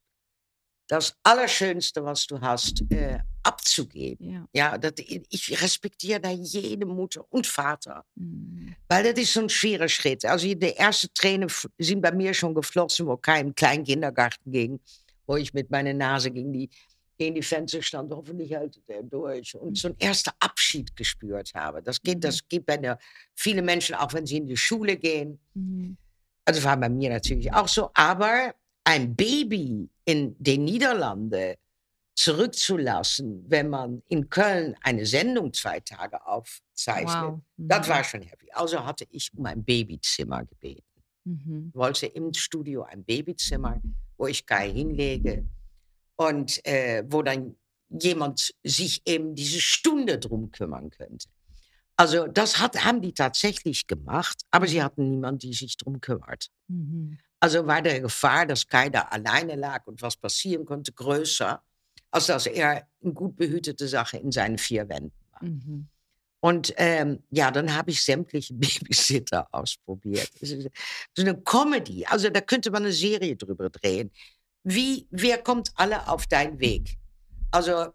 [0.87, 4.29] das Allerschönste, was du hast, äh, abzugeben.
[4.29, 8.75] Ja, ja das, ich respektiere da jede Mutter und Vater, mhm.
[8.87, 10.25] weil das ist so ein schwerer Schritt.
[10.25, 14.79] Also die ersten Tränen sind bei mir schon geflossen, wo kein kleinen Kindergarten ging,
[15.25, 16.69] wo ich mit meiner Nase gegen die
[17.17, 21.81] gegen die Fenster stand, hoffentlich hält er durch und so einen ersten Abschied gespürt habe.
[21.81, 22.45] Das geht, das mhm.
[22.49, 22.99] geht bei der,
[23.33, 25.39] viele Menschen, auch wenn sie in die Schule gehen.
[25.55, 25.97] Mhm.
[26.45, 31.55] Also war bei mir natürlich auch so, aber ein Baby in den Niederlanden
[32.17, 37.39] zurückzulassen, wenn man in Köln eine Sendung zwei Tage aufzeichnet, wow.
[37.57, 37.67] mhm.
[37.67, 38.49] das war schon heavy.
[38.53, 40.83] Also hatte ich um ein Babyzimmer gebeten.
[41.25, 41.71] Mhm.
[41.75, 43.79] Wollte im Studio ein Babyzimmer,
[44.17, 45.45] wo ich Kai hinlege
[46.15, 47.55] und äh, wo dann
[47.89, 51.27] jemand sich eben diese Stunde drum kümmern könnte.
[51.97, 56.47] Also das hat, haben die tatsächlich gemacht, aber sie hatten niemanden, die sich drum kümmert.
[56.67, 57.19] Mhm.
[57.39, 61.61] Also war die Gefahr, dass Kai da alleine lag und was passieren konnte, größer,
[62.11, 65.43] als dass er eine gut behütete Sache in seinen vier Wänden war.
[65.43, 65.87] Mhm.
[66.39, 70.29] Und ähm, ja, dann habe ich sämtliche Babysitter ausprobiert.
[70.41, 74.11] So eine Comedy, also da könnte man eine Serie drüber drehen.
[74.63, 76.97] Wie, wer kommt alle auf deinen Weg?
[77.51, 77.87] Also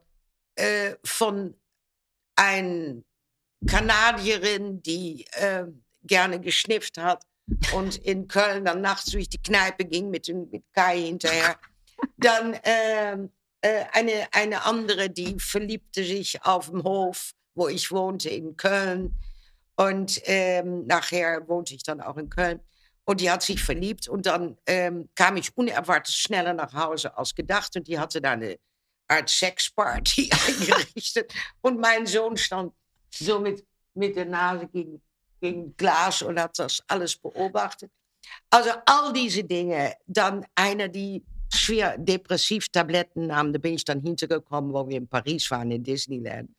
[0.56, 1.54] äh, von
[2.34, 3.02] einer
[3.66, 5.64] Kanadierin, die äh,
[6.02, 7.22] gerne geschnifft hat,
[7.74, 11.58] und in Köln dann nachts durch die Kneipe ging mit, mit Kai hinterher.
[12.16, 13.30] Dann ähm,
[13.62, 19.16] äh, eine, eine andere, die verliebte sich auf dem Hof, wo ich wohnte in Köln.
[19.76, 22.60] Und ähm, nachher wohnte ich dann auch in Köln.
[23.04, 27.34] Und die hat sich verliebt und dann ähm, kam ich unerwartet schneller nach Hause als
[27.34, 27.74] gedacht.
[27.76, 28.58] Und die hatte da eine
[29.08, 31.32] Art Sexparty eingerichtet.
[31.62, 32.72] Und mein Sohn stand
[33.10, 35.02] so mit, mit der Nase gegen
[35.42, 37.90] gegen Glas und hat das alles beobachtet.
[38.48, 39.94] Also all diese Dinge.
[40.06, 41.22] Dann einer, die
[41.54, 46.50] schwer Depressivtabletten nahm, da bin ich dann hintergekommen, wo wir in Paris waren, in Disneyland.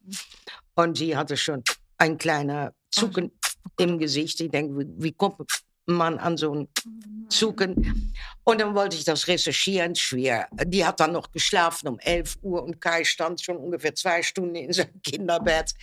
[0.76, 1.64] Und sie hatte schon
[1.98, 3.70] ein kleiner Zucken oh.
[3.84, 4.40] im Gesicht.
[4.42, 5.48] Ich denke, wie, wie kommt man
[5.86, 6.68] Mann an so einen
[7.30, 8.14] Zucken.
[8.44, 10.48] Und dann wollte ich das recherchieren, schwer.
[10.66, 14.56] Die hat dann noch geschlafen um 11 Uhr und Kai stand schon ungefähr zwei Stunden
[14.56, 15.74] in seinem Kinderbett.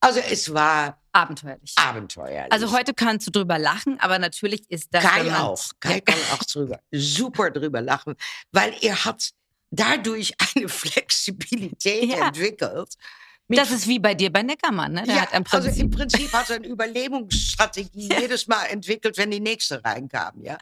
[0.00, 1.74] Also es war Abenteuerlich.
[1.76, 2.52] abenteuerlich.
[2.52, 5.02] Also heute kannst du drüber lachen, aber natürlich ist das.
[5.04, 5.62] Kai man- auch.
[5.80, 8.14] Kai kann auch drüber, super drüber lachen,
[8.52, 9.30] weil er hat
[9.70, 12.28] dadurch eine Flexibilität Ja.
[12.28, 12.94] entwickelt.
[13.56, 15.02] Das ist wie bei dir bei Neckermann, ne?
[15.04, 19.40] Der ja, im also im Prinzip hat er eine Überlebensstrategie jedes Mal entwickelt, wenn die
[19.40, 20.58] nächste reinkam, ja.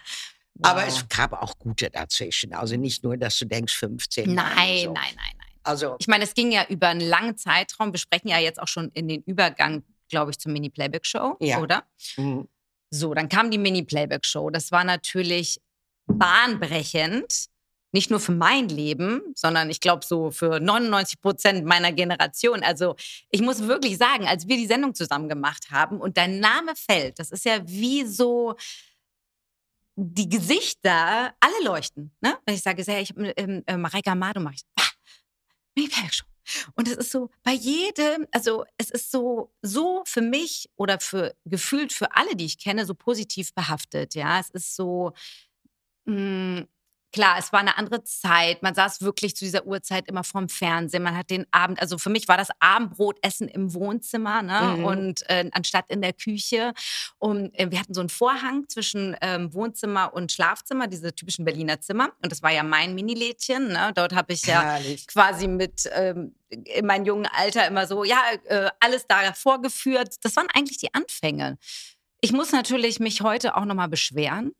[0.62, 0.88] Aber Wow.
[0.88, 2.52] es gab auch gute dazwischen.
[2.54, 4.34] Also nicht nur, dass du denkst 15.
[4.34, 4.92] Mal Nein, so.
[4.92, 5.46] nein, nein, nein.
[5.62, 7.92] Also Ich meine, es ging ja über einen langen Zeitraum.
[7.92, 11.60] Wir sprechen ja jetzt auch schon in den Übergang, glaube ich, zur Mini-Playback-Show, Ja.
[11.60, 11.84] oder?
[12.16, 12.48] mhm.
[12.90, 14.50] So, dann kam die Mini-Playback-Show.
[14.50, 15.60] Das war natürlich
[16.06, 17.46] bahnbrechend.
[17.92, 22.62] Nicht nur für mein Leben, sondern ich glaube so für 99 Prozent meiner Generation.
[22.62, 22.94] Also
[23.30, 27.18] ich muss wirklich sagen, als wir die Sendung zusammen gemacht haben und dein Name fällt,
[27.18, 28.54] das ist ja wie so
[29.96, 32.12] die Gesichter, alle leuchten.
[32.20, 32.38] Ne?
[32.46, 34.62] Wenn ich sage, ich habe ähm, äh, Mareike Amado mache ich.
[34.78, 34.88] Ah,
[35.74, 36.24] Mini-Playback-Show.
[36.74, 41.34] Und es ist so, bei jedem, also es ist so, so für mich oder für
[41.44, 44.14] gefühlt für alle, die ich kenne, so positiv behaftet.
[44.14, 45.12] Ja, es ist so,
[46.06, 46.66] mh,
[47.12, 48.62] klar, es war eine andere Zeit.
[48.62, 51.02] Man saß wirklich zu dieser Uhrzeit immer vorm Fernsehen.
[51.02, 54.76] Man hat den Abend, also für mich war das Abendbrotessen im Wohnzimmer ne?
[54.76, 54.84] Mhm.
[54.84, 56.72] und äh, anstatt in der Küche.
[57.18, 61.80] Und äh, wir hatten so einen Vorhang zwischen ähm, Wohnzimmer und Schlafzimmer, diese typischen Berliner
[61.80, 62.10] Zimmer.
[62.22, 63.68] Und das war ja mein Mini-Lädchen.
[63.68, 63.92] Ne?
[63.94, 65.06] Dort habe ich ja herrlich.
[65.06, 70.16] quasi mit ähm, in meinem jungen Alter immer so, ja, äh, alles da vorgeführt.
[70.22, 71.58] Das waren eigentlich die Anfänge.
[72.20, 74.52] Ich muss natürlich mich heute auch nochmal beschweren,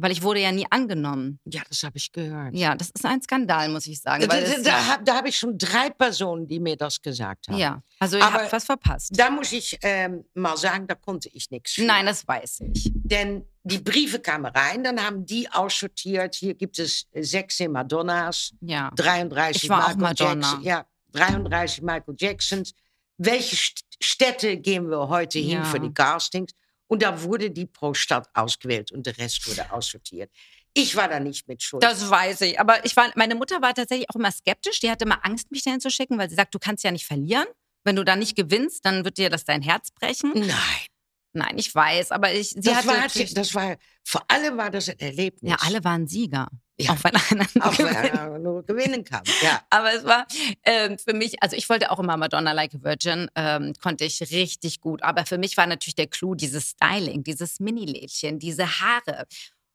[0.00, 1.38] weil ich wurde ja nie angenommen.
[1.44, 2.54] Ja, das habe ich gehört.
[2.56, 4.26] Ja, das ist ein Skandal, muss ich sagen.
[4.28, 7.58] Da, da, da, hab- da habe ich schon drei Personen, die mir das gesagt haben.
[7.58, 9.10] ja, also ihr Aber habt was verpasst.
[9.14, 11.84] Da muss ich ähm, mal sagen, da konnte ich nichts für.
[11.84, 12.90] Nein, das weiß ich.
[12.94, 16.34] Denn die Briefe kamen rein, dann haben die aussortiert.
[16.34, 18.90] Hier gibt es äh, sechs Madonnas, Ja.
[18.96, 20.46] 33 Ich war auch Michael Madonna.
[20.46, 20.62] Jackson.
[20.64, 22.72] Ja, 33 Michael Jacksons.
[23.18, 25.64] Welche St Städte gehen wir heute hin Ja.
[25.64, 26.52] für die Castings?
[26.90, 30.30] Und da wurde die pro Stadt ausgewählt und der Rest wurde aussortiert.
[30.74, 31.82] Ich war da nicht mit schuld.
[31.82, 32.58] Das weiß ich.
[32.58, 34.80] Aber ich war, meine Mutter war tatsächlich auch immer skeptisch.
[34.80, 37.06] Die hatte immer Angst, mich dahin zu schicken, weil sie sagt, du kannst ja nicht
[37.06, 37.46] verlieren.
[37.84, 40.32] Wenn du da nicht gewinnst, dann wird dir das dein Herz brechen.
[40.34, 40.86] Nein,
[41.32, 44.88] Nein, ich weiß, aber ich, sie das hatte war, das war, vor allem war das
[44.88, 45.52] ein Erlebnis.
[45.52, 46.48] Ja, alle waren Sieger.
[46.84, 46.92] Ja.
[46.92, 48.14] Auch wenn einer Auch wenn gewinnt.
[48.14, 49.22] er nur gewinnen kann.
[49.42, 49.60] Ja.
[49.70, 50.26] Aber es war
[50.64, 54.20] ähm, für mich, also ich wollte auch immer Madonna Like a Virgin, ähm, konnte ich
[54.20, 55.02] richtig gut.
[55.02, 59.26] Aber für mich war natürlich der Clou dieses Styling, dieses Mini-Lädchen, diese Haare.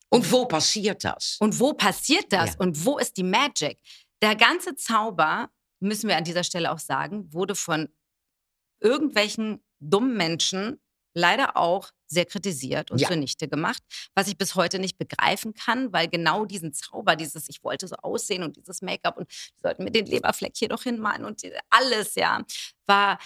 [0.09, 1.37] Und wo passiert das?
[1.39, 2.51] Und wo passiert das?
[2.51, 2.59] Ja.
[2.59, 3.79] Und wo ist die Magic?
[4.21, 7.89] Der ganze Zauber, müssen wir an dieser Stelle auch sagen, wurde von
[8.79, 10.79] irgendwelchen dummen Menschen
[11.15, 13.07] leider auch sehr kritisiert und Ja.
[13.07, 13.81] zunichte gemacht,
[14.13, 17.95] was ich bis heute nicht begreifen kann, weil genau diesen Zauber, dieses ich wollte so
[17.95, 22.13] aussehen und dieses Make-up und die sollten mir den Leberfleck hier doch hinmalen und alles,
[22.15, 22.43] ja,
[22.85, 23.17] war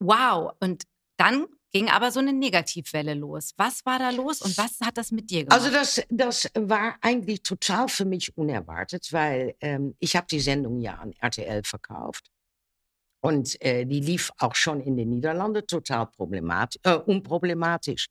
[0.00, 0.52] wow.
[0.60, 0.84] Und
[1.18, 3.52] dann ging aber so eine Negativwelle los.
[3.56, 5.60] Was war da los und was hat das mit dir gemacht?
[5.60, 10.80] Also das, das war eigentlich total für mich unerwartet, weil ähm, ich habe die Sendung
[10.80, 12.30] ja an RTL verkauft.
[13.26, 18.06] Und äh, die lief auch schon in den Niederlanden total problematisch, äh, unproblematisch.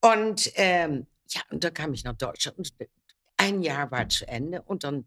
[0.00, 2.58] Und ähm, ja, und dann kam ich nach Deutschland.
[2.58, 2.72] Und
[3.36, 4.60] ein Jahr war zu Ende.
[4.62, 5.06] Und dann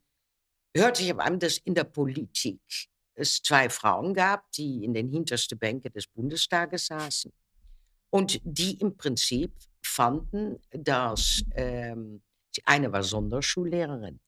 [0.74, 2.62] hörte ich auf einmal, dass in der Politik
[3.16, 7.34] es zwei Frauen gab, die in den hintersten Bänken des Bundestages saßen.
[8.12, 9.52] Und die im Prinzip
[9.84, 12.22] fanden, dass ähm,
[12.64, 14.22] eine war Sonderschullehrerin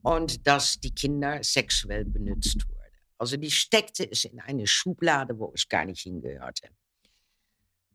[0.00, 2.73] und dass die Kinder sexuell benutzt wurden.
[3.18, 6.68] Also die steckte es in eine Schublade, wo es gar nicht hingehörte.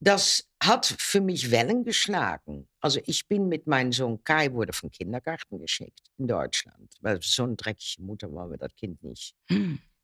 [0.02, 2.70] Das hat für mich Wellen geschlagen.
[2.80, 7.44] Also ich bin mit meinem Sohn Kai, wurde vom Kindergarten geschickt in Deutschland, weil so
[7.44, 9.36] eine dreckige Mutter wollen wir das Kind nicht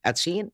[0.01, 0.51] erziehen.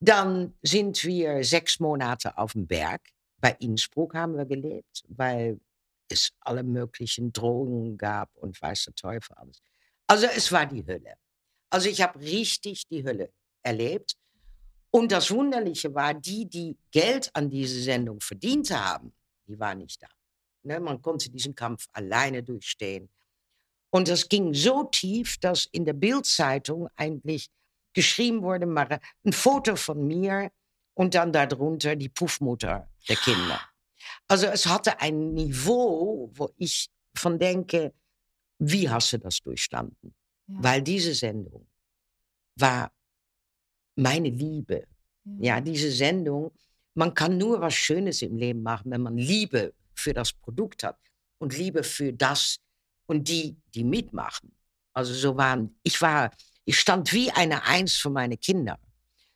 [0.00, 3.02] Dann sind wir sechs Monate auf dem Berg.
[3.38, 5.60] Bei Innsbruck haben wir gelebt, weil
[6.08, 9.62] es alle möglichen Drogen gab und weiß Teufel alles.
[10.08, 11.14] Also es war die Hölle.
[11.70, 13.32] Also ich habe richtig die Hölle
[13.66, 14.16] erlebt.
[14.90, 19.12] Und das Wunderliche war, die, die Geld an diese Sendung verdient haben,
[19.46, 20.08] die waren nicht da.
[20.62, 23.10] Ne, man konnte diesen Kampf alleine durchstehen.
[23.90, 27.50] Und das ging so tief, dass in der Bildzeitung eigentlich
[27.92, 30.50] geschrieben wurde, mal ein Foto von mir
[30.94, 33.60] und dann darunter die Puffmutter der Kinder.
[34.28, 37.92] Also es hatte ein Niveau, wo ich von denke,
[38.58, 40.14] wie hast du das durchstanden?
[40.46, 40.54] Ja.
[40.58, 41.66] Weil diese Sendung
[42.56, 42.92] war
[43.96, 44.86] meine Liebe.
[45.38, 46.52] Ja, diese Sendung,
[46.94, 50.98] man kann nur was Schönes im Leben machen, wenn man Liebe für das Produkt hat
[51.38, 52.58] und Liebe für das
[53.06, 54.54] und die, die mitmachen.
[54.92, 56.30] Also so waren, ich war,
[56.64, 58.78] ich stand wie eine Eins für meine Kinder.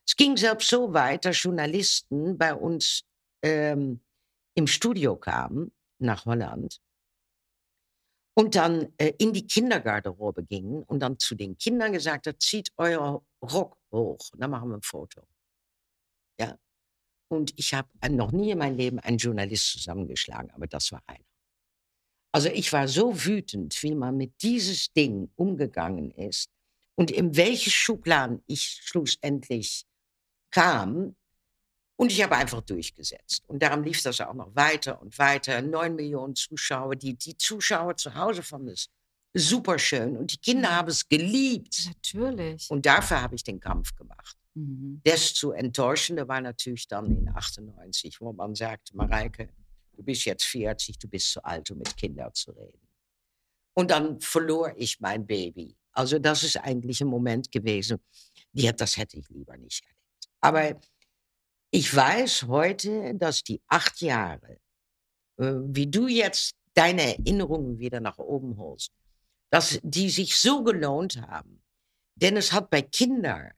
[0.06, 3.02] Es ging selbst so weit, dass Journalisten bei uns
[3.42, 4.00] ähm,
[4.54, 6.80] im Studio kamen nach Holland
[8.34, 12.70] und dann äh, in die Kindergarderobe gingen und dann zu den Kindern gesagt hat, zieht
[12.76, 13.79] euer Rock
[14.20, 15.22] hoch, dann machen wir ein Foto.
[16.38, 16.58] Ja.
[17.28, 21.24] Und ich habe noch nie in meinem Leben einen Journalist zusammengeschlagen, aber das war einer.
[22.32, 26.50] Also ich war so wütend, wie man mit dieses Ding umgegangen ist
[26.94, 29.84] und in welche Schubladen ich schlussendlich
[30.50, 31.16] kam.
[31.96, 33.42] Und ich habe einfach durchgesetzt.
[33.46, 35.60] Und darum lief das auch noch weiter und weiter.
[35.60, 36.96] Neun Millionen Zuschauer.
[36.96, 38.88] Die, die Zuschauer zu Hause fanden es
[39.34, 40.16] super schön.
[40.16, 41.86] Und die Kinder haben es geliebt.
[41.86, 42.70] Natürlich.
[42.70, 44.36] Und dafür habe ich den Kampf gemacht.
[44.54, 45.00] Mhm.
[45.04, 49.48] Desto enttäuschender war natürlich dann in 98, wo man sagte, Mareike,
[49.92, 52.88] du bist jetzt 40, du bist zu alt, um mit Kindern zu reden.
[53.74, 55.76] Und dann verlor ich mein Baby.
[55.92, 57.98] Also das ist eigentlich ein Moment gewesen,
[58.52, 60.00] die, das hätte ich lieber nicht erlebt.
[60.40, 60.80] Aber
[61.70, 64.58] ich weiß heute, dass die acht Jahre,
[65.36, 68.92] äh, wie du jetzt deine Erinnerungen wieder nach oben holst,
[69.50, 71.62] dass die sich so gelohnt haben.
[72.14, 73.50] Denn es hat bei Kindern,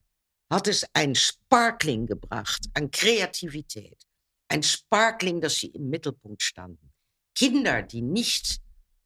[0.51, 4.03] hat es ein Sparkling gebracht an Kreativität.
[4.49, 6.93] Ein Sparkling, dass sie im Mittelpunkt standen.
[7.35, 8.61] Kinder, die nicht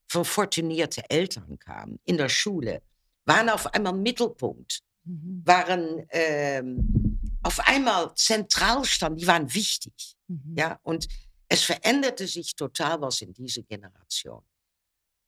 [0.09, 2.83] von fortunierten Eltern kamen, in der Schule,
[3.25, 5.42] waren auf einmal Mittelpunkt, mhm.
[5.44, 10.16] waren ähm, auf einmal zentral standen, die waren wichtig.
[10.27, 10.55] Mhm.
[10.57, 11.07] Ja, und
[11.49, 14.42] es veränderte sich total was in dieser Generation.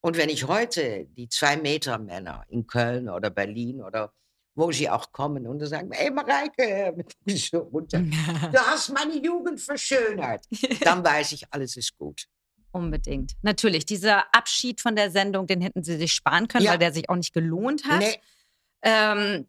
[0.09, 4.11] Und wenn ich heute die zwei Meter Männer in Köln oder Berlin oder
[4.55, 6.95] wo sie auch kommen und sagen, ey Mareike,
[7.53, 7.99] runter,
[8.53, 10.47] du hast meine Jugend verschönert,
[10.81, 12.25] dann weiß ich, alles ist gut.
[12.73, 13.35] Unbedingt.
[13.43, 16.71] Natürlich, dieser Abschied von der Sendung, den hätten sie sich sparen können, ja.
[16.71, 17.99] weil der sich auch nicht gelohnt hat.
[17.99, 18.19] Nee.
[18.81, 19.47] Ähm,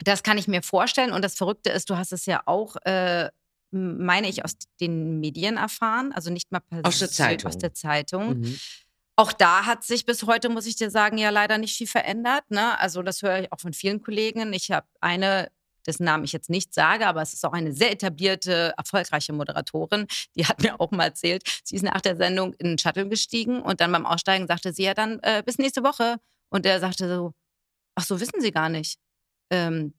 [0.00, 1.12] das kann ich mir vorstellen.
[1.12, 3.30] Und das Verrückte ist, du hast es ja auch, äh,
[3.70, 7.48] meine ich, aus den Medien erfahren, also nicht mal aus der Zeitung.
[7.48, 8.40] Aus der Zeitung.
[8.40, 8.58] Mhm.
[9.16, 12.50] Auch da hat sich bis heute, muss ich dir sagen, ja leider nicht viel verändert.
[12.50, 12.78] Ne?
[12.78, 14.52] Also das höre ich auch von vielen Kollegen.
[14.52, 15.50] Ich habe eine,
[15.86, 20.06] dessen Namen ich jetzt nicht sage, aber es ist auch eine sehr etablierte, erfolgreiche Moderatorin.
[20.34, 23.62] Die hat mir auch mal erzählt, sie ist nach der Sendung in den Shuttle gestiegen
[23.62, 26.16] und dann beim Aussteigen sagte sie ja dann äh, bis nächste Woche.
[26.50, 27.32] Und er sagte so,
[27.94, 28.98] ach so, wissen Sie gar nicht
[29.50, 29.94] ähm,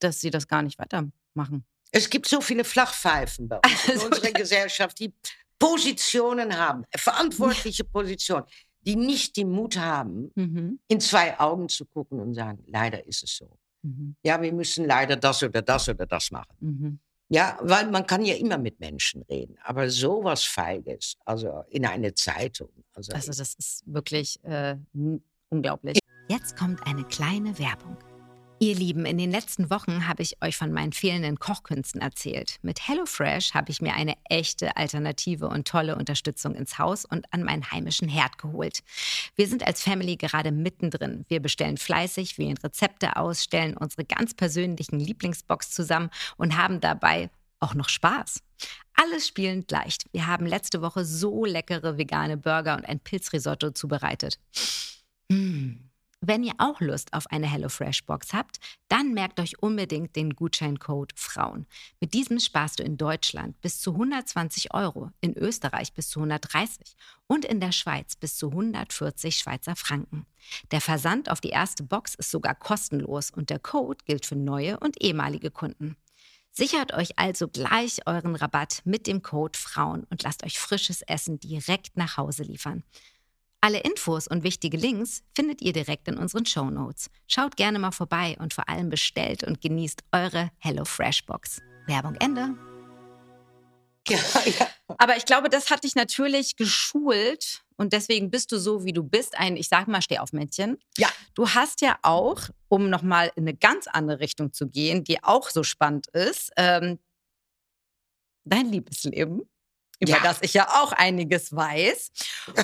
[0.00, 1.64] dass sie das gar nicht weitermachen.
[1.92, 5.14] Es gibt so viele Flachpfeifen bei uns in unserer Gesellschaft, die
[5.58, 8.46] Positionen haben, verantwortliche Positionen,
[8.82, 10.78] die nicht den Mut haben, mhm.
[10.88, 13.58] in zwei Augen zu gucken und sagen, leider ist es so.
[13.82, 14.16] Mhm.
[14.22, 16.56] Ja, wir müssen leider das oder das oder das machen.
[16.60, 16.98] Mhm.
[17.28, 22.14] Ja, weil man kann ja immer mit Menschen reden, aber sowas Feiges, also in eine
[22.14, 22.70] Zeitung.
[22.94, 24.76] Also, also das ist wirklich äh,
[25.48, 25.98] unglaublich.
[26.28, 27.96] Jetzt kommt eine kleine Werbung.
[28.58, 32.56] Ihr Lieben, in den letzten Wochen habe ich euch von meinen fehlenden Kochkünsten erzählt.
[32.62, 37.42] Mit HelloFresh habe ich mir eine echte Alternative und tolle Unterstützung ins Haus und an
[37.42, 38.82] meinen heimischen Herd geholt.
[39.34, 41.26] Wir sind als Family gerade mittendrin.
[41.28, 47.28] Wir bestellen fleißig, wählen Rezepte aus, stellen unsere ganz persönlichen Lieblingsbox zusammen und haben dabei
[47.60, 48.42] auch noch Spaß.
[48.94, 50.04] Alles spielend leicht.
[50.12, 54.38] Wir haben letzte Woche so leckere vegane Burger und ein Pilzrisotto zubereitet.
[55.28, 55.85] Mmh.
[56.20, 61.66] Wenn ihr auch Lust auf eine HelloFresh-Box habt, dann merkt euch unbedingt den Gutscheincode Frauen.
[62.00, 66.96] Mit diesem sparst du in Deutschland bis zu 120 Euro, in Österreich bis zu 130
[67.26, 70.26] und in der Schweiz bis zu 140 Schweizer Franken.
[70.70, 74.80] Der Versand auf die erste Box ist sogar kostenlos und der Code gilt für neue
[74.80, 75.96] und ehemalige Kunden.
[76.50, 81.38] Sichert euch also gleich euren Rabatt mit dem Code Frauen und lasst euch frisches Essen
[81.38, 82.82] direkt nach Hause liefern.
[83.66, 87.10] Alle Infos und wichtige Links findet ihr direkt in unseren Show Notes.
[87.26, 91.60] Schaut gerne mal vorbei und vor allem bestellt und genießt eure HelloFresh Box.
[91.88, 92.54] Werbung Ende.
[94.08, 94.68] Ja, ja.
[94.98, 99.02] Aber ich glaube, das hat dich natürlich geschult und deswegen bist du so, wie du
[99.02, 100.78] bist, ein, ich sag mal, Stehaufmännchen.
[100.96, 101.08] Ja.
[101.34, 105.50] Du hast ja auch, um nochmal in eine ganz andere Richtung zu gehen, die auch
[105.50, 107.00] so spannend ist, ähm,
[108.44, 109.42] dein Liebesleben
[109.98, 110.22] über ja.
[110.22, 112.10] das ich ja auch einiges weiß.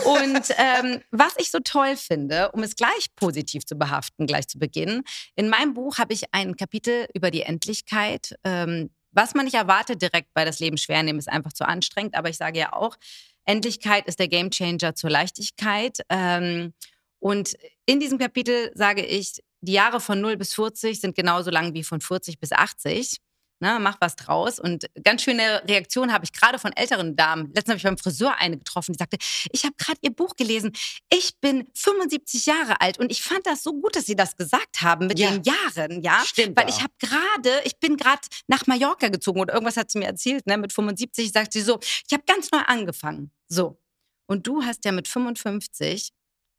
[0.04, 4.58] Und ähm, was ich so toll finde, um es gleich positiv zu behaften, gleich zu
[4.58, 5.02] Beginn,
[5.36, 8.34] in meinem Buch habe ich ein Kapitel über die Endlichkeit.
[8.44, 12.14] Ähm, was man nicht erwartet direkt bei das Leben schwer nehmen, ist einfach zu anstrengend.
[12.14, 12.96] Aber ich sage ja auch,
[13.44, 15.98] Endlichkeit ist der Gamechanger zur Leichtigkeit.
[16.08, 16.72] Ähm,
[17.18, 17.56] und
[17.86, 21.84] in diesem Kapitel sage ich, die Jahre von 0 bis 40 sind genauso lang wie
[21.84, 23.18] von 40 bis 80.
[23.62, 24.58] Ne, mach was draus.
[24.58, 27.46] Und ganz schöne Reaktion habe ich gerade von älteren Damen.
[27.54, 29.18] Letztens habe ich beim Friseur eine getroffen, die sagte,
[29.52, 30.72] ich habe gerade ihr Buch gelesen.
[31.12, 34.80] Ich bin 75 Jahre alt und ich fand das so gut, dass Sie das gesagt
[34.80, 35.30] haben mit Ja.
[35.30, 36.24] den Jahren, ja.
[36.26, 36.68] Stimmt Weil auch.
[36.70, 40.44] ich habe gerade, ich bin gerade nach Mallorca gezogen oder irgendwas hat sie mir erzählt,
[40.48, 40.58] ne?
[40.58, 43.30] Mit 75 sagt sie so, ich habe ganz neu angefangen.
[43.46, 43.80] So.
[44.26, 46.10] Und du hast ja mit 55,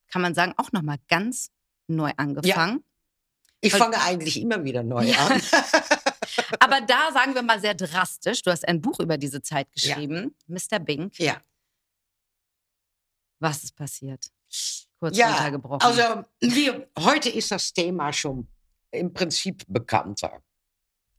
[0.09, 1.49] kann man sagen, auch nochmal ganz
[1.87, 2.81] neu angefangen.
[3.59, 5.27] Ich Weil- fange eigentlich immer wieder neu Ja.
[5.27, 5.41] an.
[6.59, 8.41] Aber da sagen wir mal sehr drastisch.
[8.41, 10.79] Du hast ein Buch über diese Zeit geschrieben, Mr.
[10.79, 11.19] Bink.
[11.19, 11.41] ja.
[13.39, 14.25] Was ist passiert?
[14.99, 15.81] Kurz Ja, runtergebrochen.
[15.81, 18.47] Also wir, heute ist das Thema schon
[18.91, 20.41] im Prinzip bekannter.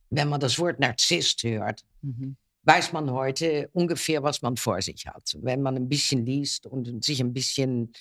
[0.09, 2.35] Wenn man das Wort Narzisst hört, mhm.
[2.63, 5.37] weiß man heute ungefähr, was man vor sich hat.
[5.39, 7.93] Wenn man ein bisschen liest und sich ein bisschen,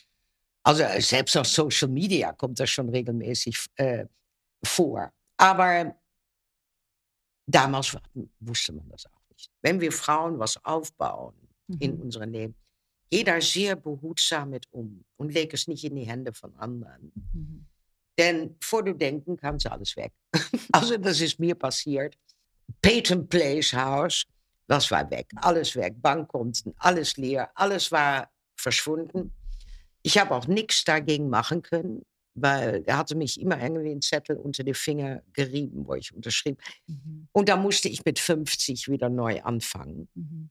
[0.62, 4.06] also selbst auf Social Media kommt das schon regelmäßig äh,
[4.64, 5.12] vor.
[5.36, 5.94] Aber
[7.46, 8.02] damals war-
[8.40, 9.50] wusste man das auch nicht.
[9.62, 11.34] Wenn wir Frauen was aufbauen
[11.80, 12.02] in Mhm.
[12.02, 12.54] unserem Leben,
[13.10, 17.12] geh da sehr behutsam mit um und leg es nicht in die Hände von anderen.
[17.32, 17.66] Mhm.
[18.18, 20.12] Denn vor du denken kannst, alles weg.
[20.72, 22.16] Also das ist mir passiert.
[22.80, 24.24] Peyton Place House,
[24.66, 25.26] das war weg.
[25.36, 26.00] Alles weg.
[26.00, 27.50] Bankkonten, alles leer.
[27.54, 29.32] Alles war verschwunden.
[30.02, 32.04] Ich habe auch nichts dagegen machen können,
[32.34, 36.60] weil er hatte mich immer irgendwie einen Zettel unter die Finger gerieben, wo ich unterschrieb.
[36.86, 37.28] Mhm.
[37.32, 40.08] Und da musste ich mit 50 wieder neu anfangen.
[40.14, 40.50] Mhm.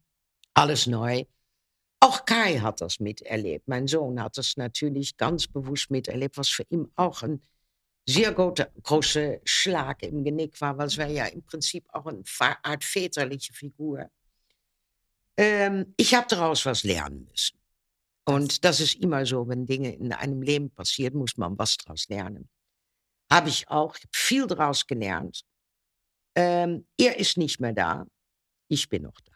[0.53, 1.25] Alles neu.
[1.99, 3.67] Auch Kai hat das miterlebt.
[3.67, 7.41] Mein Sohn hat das natürlich ganz bewusst miterlebt, was für ihn auch ein
[8.05, 12.23] sehr große, große Schlag im Genick war, weil es war ja im Prinzip auch eine
[12.61, 14.09] Art väterliche Figur.
[15.37, 17.57] Ähm, ich habe daraus was lernen müssen.
[18.25, 22.07] Und das ist immer so, wenn Dinge in einem Leben passieren, muss man was daraus
[22.07, 22.49] lernen.
[23.31, 25.43] Habe ich auch viel daraus gelernt.
[26.35, 28.05] Ähm, er ist nicht mehr da,
[28.69, 29.33] ich bin noch da.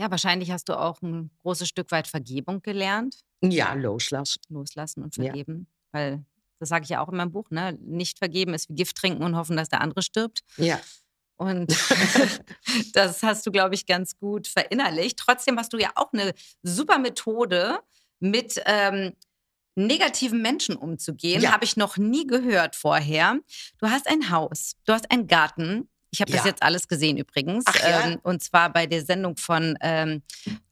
[0.00, 3.20] Ja, wahrscheinlich hast du auch ein großes Stück weit Vergebung gelernt.
[3.42, 4.40] Ja, loslassen.
[4.48, 5.24] Loslassen und Ja.
[5.24, 5.66] vergeben.
[5.92, 6.24] Weil,
[6.58, 7.76] das sage ich ja auch in meinem Buch, ne?
[7.82, 10.40] Nicht vergeben ist wie Gift trinken und hoffen, dass der andere stirbt.
[10.56, 10.80] Ja.
[11.40, 11.74] Und
[12.92, 15.18] das hast du, glaube ich, ganz gut verinnerlicht.
[15.18, 17.80] Trotzdem hast du ja auch eine super Methode,
[18.20, 19.14] mit ähm,
[19.74, 21.40] negativen Menschen umzugehen.
[21.40, 21.52] Ja.
[21.52, 23.38] Habe ich noch nie gehört vorher.
[23.78, 25.88] Du hast ein Haus, du hast einen Garten.
[26.12, 26.48] Ich habe das Ja.
[26.50, 27.64] jetzt alles gesehen übrigens.
[27.66, 28.08] Ach ja?
[28.08, 30.22] ähm, und zwar bei der Sendung von ähm,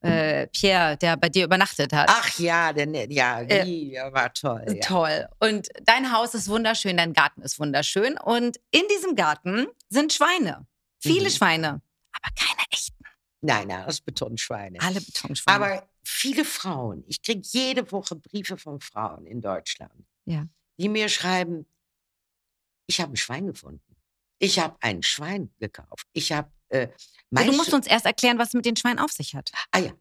[0.01, 2.09] äh, Pierre, der bei dir übernachtet hat.
[2.11, 4.65] Ach ja, der, ne- ja, Äh, die ja, war toll.
[4.69, 4.81] Ja.
[4.81, 5.29] Toll.
[5.39, 8.19] Und dein Haus ist wunderschön, dein Garten ist wunderschön.
[8.19, 10.67] Und in diesem Garten sind Schweine.
[10.99, 11.31] Viele Mhm.
[11.31, 11.69] Schweine,
[12.13, 12.97] aber keine echten.
[13.41, 14.81] Nein, nein, das Betonschweine.
[14.81, 15.65] Alle Betonschweine.
[15.65, 20.45] Aber viele Frauen, ich kriege jede Woche Briefe von Frauen in Deutschland, Ja.
[20.79, 21.65] die mir schreiben,
[22.89, 23.88] ich habe ein Schwein gefunden.
[24.39, 26.07] Ich habe ein Schwein gekauft.
[26.13, 26.89] Ich habe, äh,
[27.31, 29.51] du musst uns erst erklären, was es mit den Schweinen auf sich hat.
[29.73, 29.93] ah ja,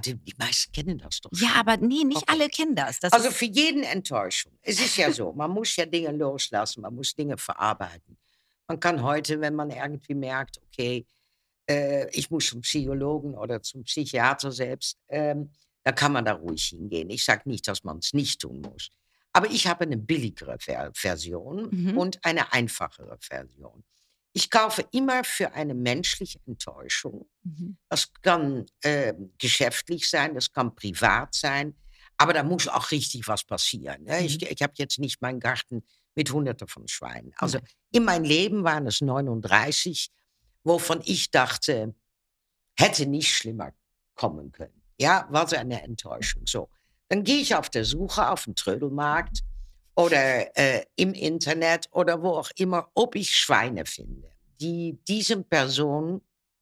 [0.00, 1.30] die, meisten kennen das doch.
[1.32, 2.26] Ja, aber nee, nicht Okay.
[2.32, 2.98] alle kennen das.
[3.00, 4.52] das Also für jeden Enttäuschung.
[4.62, 8.18] Es ist ja so, man muss ja Dinge loslassen, man muss Dinge verarbeiten.
[8.68, 11.06] Man kann heute, wenn man irgendwie merkt, okay,
[11.70, 15.50] äh, ich muss zum Psychologen oder zum Psychiater selbst, ähm,
[15.84, 17.08] da kann man da ruhig hingehen.
[17.10, 18.90] Ich sage nicht, dass man es nicht tun muss.
[19.36, 21.98] Aber ich habe eine billigere Ver Version Mhm.
[21.98, 23.84] und eine einfachere Version.
[24.32, 27.76] Ich kaufe immer für eine menschliche Enttäuschung Mhm.
[27.90, 31.74] das kann äh, geschäftlich sein, das kann privat sein,
[32.16, 34.04] aber da muss auch richtig was passieren.
[34.04, 34.24] Ne?
[34.24, 35.84] Ich, ich habe jetzt nicht meinen Garten
[36.14, 37.32] mit Hunderten von Schweinen.
[37.36, 37.58] Also
[37.92, 40.08] in meinem Leben waren es 39,
[40.64, 41.94] wovon ich dachte,
[42.78, 43.72] hätte nicht schlimmer
[44.14, 44.82] kommen können.
[44.98, 46.46] Ja, war so eine Enttäuschung.
[46.46, 46.70] So,
[47.08, 49.40] dann gehe ich auf der Suche auf dem Trödelmarkt
[49.94, 54.30] oder äh, im Internet oder wo auch immer, ob ich Schweine finde,
[54.60, 56.20] die diesen Personen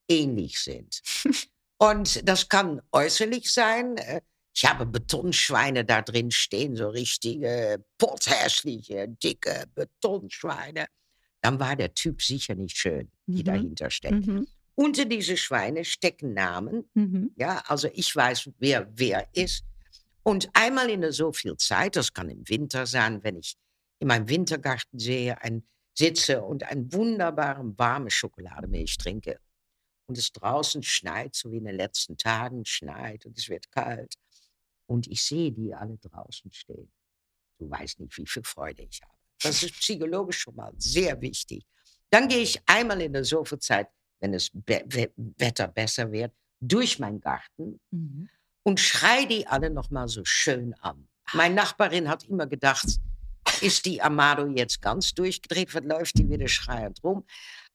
[0.09, 1.01] ähnlich sind.
[1.79, 3.97] Und das kann äußerlich sein.
[3.97, 4.21] äh,
[4.55, 10.87] Ich habe Betonschweine da drin stehen, so richtige, pothässliche, dicke Betonschweine.
[11.41, 13.45] Dann war der Typ sicher nicht schön, die Mhm.
[13.47, 14.27] dahinter steckt.
[14.27, 14.47] Mhm.
[14.77, 16.89] Unter diese Schweine stecken Namen.
[16.95, 17.33] Mhm.
[17.37, 19.65] Ja, also ich weiß, wer wer ist.
[20.25, 23.57] Und einmal in so viel Zeit, das kann im Winter sein, wenn ich
[23.99, 29.39] in meinem Wintergarten sehe, ein, sitze und eine wunderbare warme Schokolademilch trinke
[30.07, 34.15] und es draußen schneit, so wie in den letzten Tagen schneit und es wird kalt
[34.87, 36.91] und ich sehe die alle draußen stehen.
[37.59, 39.19] Du weißt nicht, wie viel Freude ich habe.
[39.41, 41.65] Das ist psychologisch schon mal sehr wichtig.
[42.11, 43.89] Dann gehe ich einmal in der so viel Zeit,
[44.21, 48.29] wenn das Be We Wetter besser wird, durch meinen Garten Mhm.
[48.65, 51.07] Und schrei die alle noch mal so schön an.
[51.33, 52.87] Meine Nachbarin hat immer gedacht,
[53.61, 57.25] ist die Amado jetzt ganz durchgedreht, was läuft die wieder schreiend rum.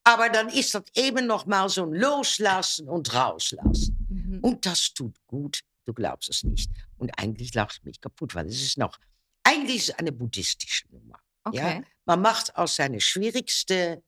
[0.04, 4.08] Aber dann ist das eben noch mal so ein Loslassen und Rauslassen.
[4.10, 4.40] Mhm.
[4.42, 6.72] Und das tut gut, du glaubst es nicht.
[6.98, 8.98] Und eigentlich lacht mich kaputt, weil es ist noch,
[9.44, 11.20] eigentlich ist es eine buddhistische Nummer.
[11.52, 11.68] Ja?
[11.68, 11.84] Okay.
[12.06, 14.02] Man macht aus seinen schwierigsten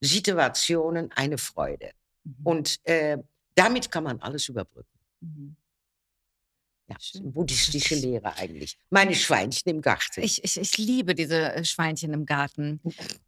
[0.00, 1.92] Situationen eine Freude.
[2.24, 2.34] Mhm.
[2.44, 3.18] Und äh,
[3.54, 4.98] damit kann man alles überbrücken.
[5.20, 5.56] Mhm.
[6.88, 7.22] Ja, das ist Schön.
[7.22, 8.78] eine buddhistische Lehre eigentlich.
[8.90, 10.22] Meine Schweinchen im Garten.
[10.22, 12.80] Ich, ich, ich liebe diese äh, Schweinchen im Garten.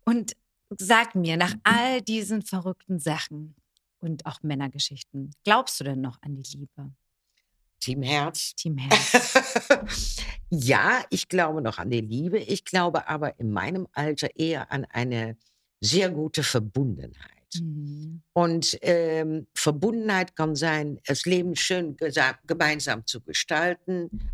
[0.05, 0.33] Und
[0.71, 3.55] sag mir, nach all diesen verrückten Sachen
[3.99, 6.93] und auch Männergeschichten, glaubst du denn noch an die Liebe?
[7.81, 8.55] Team Herz.
[8.55, 10.17] Team Herz.
[10.49, 12.39] ja, ich glaube noch an die Liebe.
[12.39, 15.37] Ich glaube aber in meinem Alter eher an eine
[15.81, 17.40] sehr gute Verbundenheit.
[17.55, 18.23] Mhm.
[18.33, 21.97] Und ähm, Verbundenheit kann sein, das Leben schön
[22.47, 24.31] gemeinsam zu gestalten,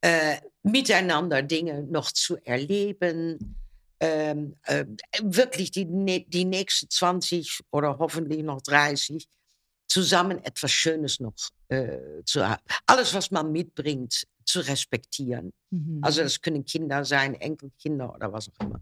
[0.00, 3.56] äh, miteinander Dinge noch zu erleben,
[4.00, 4.84] ähm, äh,
[5.22, 5.86] wirklich die,
[6.26, 9.28] die nächsten 20 oder hoffentlich noch 30
[9.86, 11.34] zusammen etwas Schönes noch
[11.68, 12.62] äh, zu haben.
[12.86, 15.52] Alles, was man mitbringt, zu respektieren.
[15.70, 16.00] Mhm.
[16.02, 18.80] Also das können Kinder sein, Enkelkinder oder was auch immer.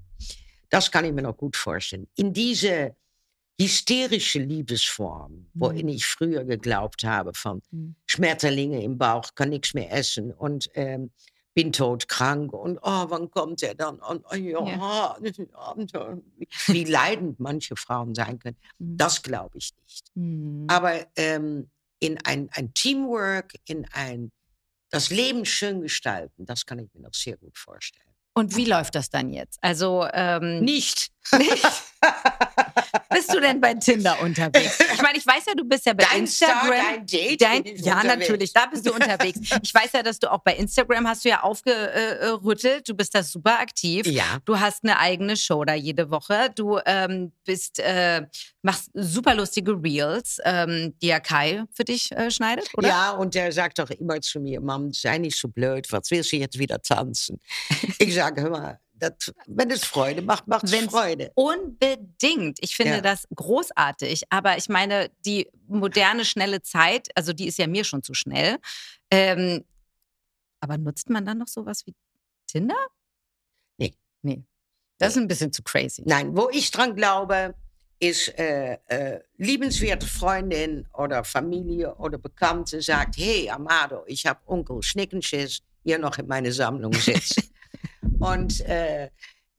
[0.71, 2.07] Das kann ich mir noch gut vorstellen.
[2.15, 2.95] In diese
[3.61, 5.93] hysterische Liebesform, wohin Mhm.
[5.93, 7.95] ich früher geglaubt habe, von Mhm.
[8.07, 11.11] Schmetterlinge im Bauch, kann nichts mehr essen und ähm,
[11.53, 13.99] bin todkrank und oh, wann kommt er dann?
[13.99, 15.33] Und, oh, ja, äh,
[16.69, 18.97] wie leidend manche Frauen sein können, Mhm.
[18.97, 20.05] das glaube ich nicht.
[20.15, 20.67] Mhm.
[20.69, 24.33] Aber ähm, in ein, ein Teamwork, in ein
[24.93, 28.07] das Leben schön gestalten, das kann ich mir noch sehr gut vorstellen.
[28.33, 29.59] Und wie läuft das dann jetzt?
[29.61, 31.11] Also, ähm, Nicht.
[33.11, 34.79] bist du denn bei Tinder unterwegs?
[34.93, 36.85] Ich meine, ich weiß ja, du bist ja bei Dein Star, Instagram.
[36.95, 37.41] dein Date.
[37.41, 38.05] Dein, ja, unterwegs.
[38.05, 39.39] natürlich, da bist du unterwegs.
[39.63, 42.89] Ich weiß ja, dass du auch bei Instagram hast du ja aufgerüttelt.
[42.89, 44.07] Du bist da super aktiv.
[44.07, 44.39] Ja.
[44.45, 46.51] Du hast eine eigene Show da jede Woche.
[46.55, 48.27] Du ähm, bist, äh,
[48.63, 52.89] machst super lustige Reels, ähm, die ja Kai für dich äh, schneidet, oder?
[52.89, 56.33] Ja, und der sagt doch immer zu mir, Mom, sei nicht so blöd, was willst
[56.33, 57.41] du jetzt wieder tanzen?
[57.99, 61.33] Ich sage, hör mal, das, wenn es Freude macht, macht es Freude.
[61.35, 62.59] Unbedingt.
[62.61, 63.01] Ich finde Ja.
[63.01, 64.25] das großartig.
[64.31, 68.59] Aber ich meine, die moderne, schnelle Zeit, also die ist ja mir schon zu schnell.
[69.11, 69.65] Ähm,
[70.61, 71.95] aber nutzt man dann noch sowas wie
[72.47, 72.77] Tinder?
[73.79, 73.95] Nee.
[74.23, 74.45] Nee.
[74.99, 76.03] Das ist ein bisschen zu crazy.
[76.05, 77.55] Nein, wo ich dran glaube,
[77.99, 84.83] ist äh, äh, liebenswerte Freundin oder Familie oder Bekannte sagt, hey Amado, ich habe Onkel
[84.83, 87.43] Schnickenschiss hier noch in meine Sammlung sitzen.
[88.21, 89.11] und äh,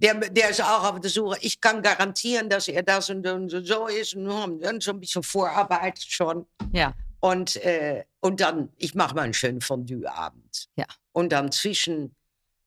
[0.01, 1.37] der, der ist auch auf der Suche.
[1.41, 5.21] Ich kann garantieren, dass er das und, und so ist und dann so ein bisschen
[5.23, 6.47] vorarbeitet schon.
[6.73, 6.93] Ja.
[7.19, 10.69] Und, äh, und dann, ich mache mal einen schönen Fondue-Abend.
[10.75, 10.87] Ja.
[11.11, 12.15] Und dann zwischen,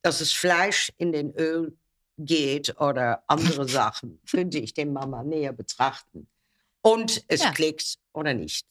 [0.03, 1.77] dass das Fleisch in den Öl
[2.19, 6.29] geht oder andere Sachen, könnte ich den Mama näher betrachten.
[6.83, 7.51] Und es Ja.
[7.51, 8.65] klickt oder nicht.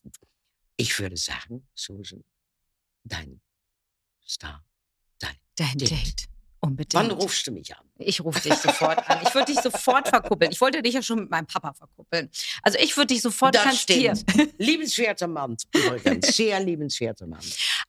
[0.78, 2.24] Ich würde sagen, Susan,
[3.04, 3.42] dein
[4.26, 4.64] Star,
[5.20, 5.36] dein.
[5.58, 5.92] Dein Date.
[5.92, 6.33] Date.
[6.64, 6.94] Unbedingt.
[6.94, 7.84] Wann rufst du mich an?
[7.98, 9.20] Ich rufe dich sofort an.
[9.24, 10.50] Ich würde dich sofort verkuppeln.
[10.52, 12.30] Ich wollte dich ja schon mit meinem Papa verkuppeln.
[12.62, 14.16] Also ich würde dich sofort das kanstieren.
[14.16, 14.54] stimmt.
[14.60, 16.38] Liebenswerter Mann, übrigens.
[16.38, 17.42] Sehr liebenswerter Mann.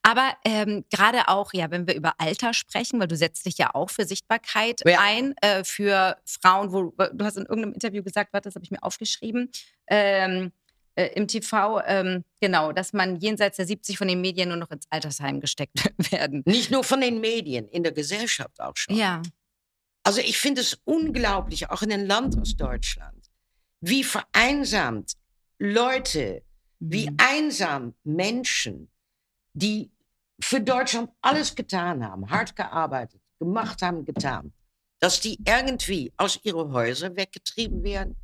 [0.02, 3.72] Aber ähm, gerade auch, ja, wenn wir über Alter sprechen, weil du setzt dich ja
[3.76, 4.98] auch für Sichtbarkeit Ja.
[5.00, 8.72] ein, äh, für Frauen, wo du hast in irgendeinem Interview gesagt, warte, das habe ich
[8.72, 9.52] mir aufgeschrieben,
[9.86, 10.50] ähm,
[10.96, 14.70] äh, im TV, ähm, genau, dass man jenseits der 70 von den Medien nur noch
[14.70, 16.42] ins Altersheim gesteckt werden.
[16.46, 18.96] Nicht nur von den Medien, in der Gesellschaft auch schon.
[18.96, 19.22] Ja.
[20.04, 23.30] Also ich finde es unglaublich, auch in einem Land aus Deutschland,
[23.80, 25.14] wie vereinsamt
[25.58, 26.42] Leute,
[26.78, 27.16] wie Mhm.
[27.18, 28.90] einsam Menschen,
[29.54, 29.90] die
[30.40, 34.52] für Deutschland alles getan haben, hart gearbeitet, gemacht haben, getan,
[35.00, 38.16] dass die irgendwie aus ihren Häusern weggetrieben werden,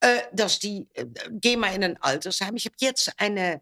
[0.00, 2.56] äh, dass die, äh, geh mal in ein Altersheim.
[2.56, 3.60] Ich habe jetzt eine,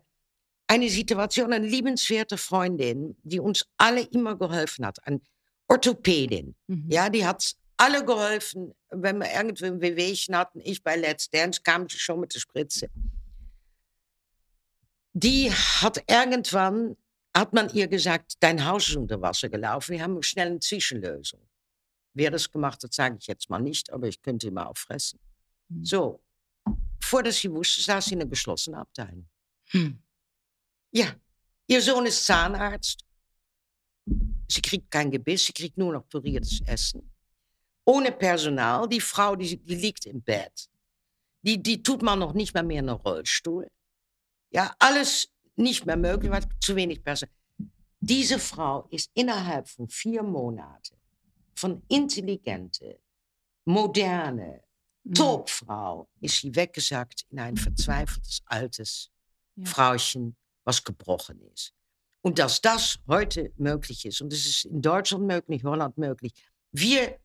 [0.66, 5.20] eine Situation, eine liebenswerte Freundin, die uns alle immer geholfen hat, eine
[5.66, 6.54] Orthopädin.
[6.66, 6.86] Mhm.
[6.90, 10.60] Ja, die hat alle geholfen, wenn wir irgendwie ein Wehwehchen hatten.
[10.62, 12.88] Ich bei Let's Dance kam sie schon mit der Spritze.
[15.12, 16.96] Die hat irgendwann,
[17.36, 21.40] hat man ihr gesagt, dein Haus ist unter Wasser gelaufen, wir haben schnell eine Zwischenlösung.
[22.14, 25.20] Wer das gemacht hat, sage ich jetzt mal nicht, aber ich könnte ihn mal auffressen.
[25.68, 25.84] Mhm.
[25.84, 26.20] So,
[27.00, 29.28] vor dass sie wusste, saß sie in einer geschlossenen Abteilung.
[29.70, 30.02] Hm.
[30.90, 31.14] Ja,
[31.66, 33.04] ihr Sohn ist Zahnarzt.
[34.48, 37.10] Sie kriegt kein Gebiss, sie kriegt nur noch püriertes Essen.
[37.84, 38.88] Ohne Personal.
[38.88, 40.68] Die Frau, die, die liegt im Bett.
[41.42, 43.68] Die, die tut man noch nicht mal mehr in einen Rollstuhl.
[44.50, 47.34] Ja, alles nicht mehr möglich, weil zu wenig Personal.
[48.00, 50.98] Diese Frau ist innerhalb von vier Monaten
[51.58, 53.00] von intelligente,
[53.64, 54.62] moderne.
[55.14, 59.10] Topfrau ist sie weggesackt in ein verzweifeltes altes
[59.56, 59.64] Ja.
[59.66, 61.72] Frauchen, was gebrochen ist.
[62.20, 66.32] Und dass das heute möglich ist, und es ist in Deutschland möglich, Holland möglich,
[66.72, 67.18] wir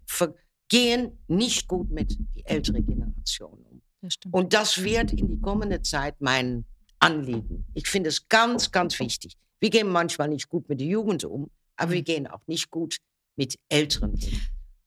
[0.70, 3.82] gehen nicht gut mit die ältere Generation um.
[4.02, 4.16] Das.
[4.32, 6.66] Und das wird in die kommende Zeit mein
[7.00, 7.66] Anliegen.
[7.74, 9.36] Ich finde es ganz, ganz wichtig.
[9.60, 12.06] Wir gehen manchmal nicht gut mit der Jugend um, aber wir Mhm.
[12.06, 12.98] gehen auch nicht gut
[13.36, 14.20] mit Älteren um.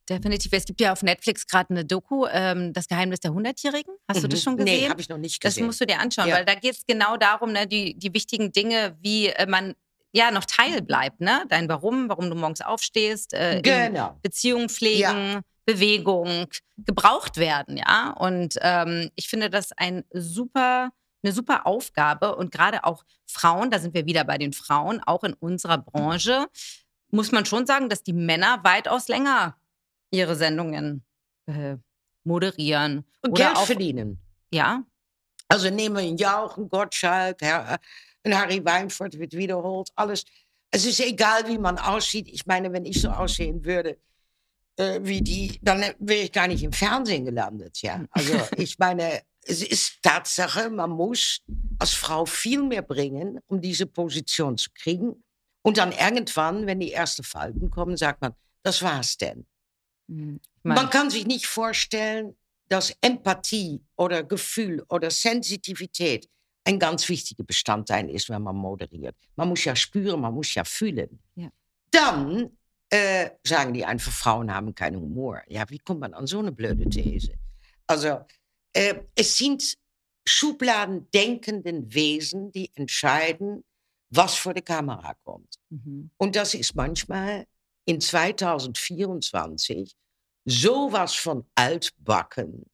[0.08, 0.52] Definitiv.
[0.52, 3.92] Es gibt ja auf Netflix gerade eine Doku, ähm, Das Geheimnis der Hundertjährigen.
[4.08, 4.42] Hast du das Mhm.
[4.44, 4.80] schon gesehen?
[4.82, 5.66] Nee, habe ich noch nicht Das gesehen.
[5.66, 6.36] musst du dir anschauen, Ja.
[6.36, 9.74] weil da geht es genau darum, ne, die, die wichtigen Dinge, wie äh, man
[10.12, 11.44] ja noch Teil bleibt, ne?
[11.48, 14.16] Dein Warum, warum du morgens aufstehst, äh, genau.
[14.22, 16.46] Beziehung pflegen, Bewegung,
[16.78, 18.10] gebraucht werden, ja.
[18.12, 20.90] Und ähm, ich finde das ein super,
[21.24, 25.24] eine super Aufgabe und gerade auch Frauen, da sind wir wieder bei den Frauen, auch
[25.24, 26.46] in unserer Branche,
[27.10, 29.56] muss man schon sagen, dass die Männer weitaus länger
[30.10, 31.04] ihre Sendungen
[31.46, 31.76] äh,
[32.24, 33.04] moderieren.
[33.22, 34.18] Und Oder Geld auch, verdienen.
[34.52, 34.84] ja,
[35.48, 37.78] Also nehmen wir einen Jauch, einen Gottschalk, Herr,
[38.24, 40.24] ein Harry Weinfurt wird wiederholt, alles.
[40.70, 42.28] Es ist egal, wie man aussieht.
[42.28, 43.98] Ich meine, wenn ich so aussehen würde
[44.76, 47.80] äh, wie die, dann wäre ich gar nicht im Fernsehen gelandet.
[47.82, 51.40] Ja, also ich meine, es ist Tatsache, man muss
[51.78, 55.24] als Frau viel mehr bringen, um diese Position zu kriegen.
[55.62, 59.46] Und dann irgendwann, wenn die ersten Falten kommen, sagt man, das war's denn.
[60.08, 62.36] Hm, ich Man kann sich nicht vorstellen,
[62.68, 66.28] dass Empathie oder Gefühl oder Sensitivität
[66.64, 69.14] ein ganz wichtiger Bestandteil ist, wenn man moderiert.
[69.36, 71.20] Man muss ja spüren, man muss ja fühlen.
[71.36, 71.48] Ja.
[71.92, 72.50] Dann
[72.90, 75.42] äh, sagen die einfach, Frauen haben keinen Humor.
[75.46, 77.34] Ja, wie kommt man an so eine blöde These?
[77.86, 78.20] Also,
[78.72, 79.76] äh, es sind
[80.28, 83.64] schubladendenkenden Wesen, die entscheiden,
[84.10, 85.56] was vor die Kamera kommt.
[85.70, 86.10] mhm.
[86.16, 87.46] Und das ist manchmal
[87.86, 89.94] in 2024
[90.44, 92.66] sowas von altbacken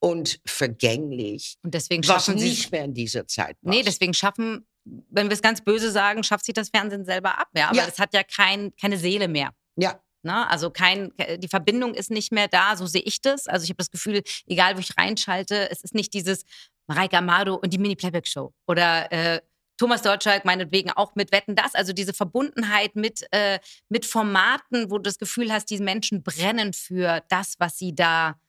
[0.00, 3.74] und vergänglich, Und deswegen was schaffen sie nicht mehr in dieser Zeit passt.
[3.74, 7.48] Nee, deswegen schaffen, wenn wir es ganz böse sagen, schafft sich das Fernsehen selber ab.
[7.56, 7.68] Ja?
[7.68, 7.86] Aber Ja.
[7.88, 9.50] es hat ja kein, keine Seele mehr.
[9.76, 10.48] Ja, Ne?
[10.50, 13.46] Also kein, die Verbindung ist nicht mehr da, so sehe ich das.
[13.46, 16.44] Also ich habe das Gefühl, egal wo ich reinschalte, es ist nicht dieses
[16.88, 18.52] Mareike Amado und die Mini-Playback-Show.
[18.66, 19.40] Oder äh,
[19.76, 21.74] Thomas Deutschalk meinetwegen auch mit Wetten das.
[21.74, 23.58] Also diese Verbundenheit mit, äh,
[23.88, 28.40] mit Formaten, wo du das Gefühl hast, diese Menschen brennen für das, was sie da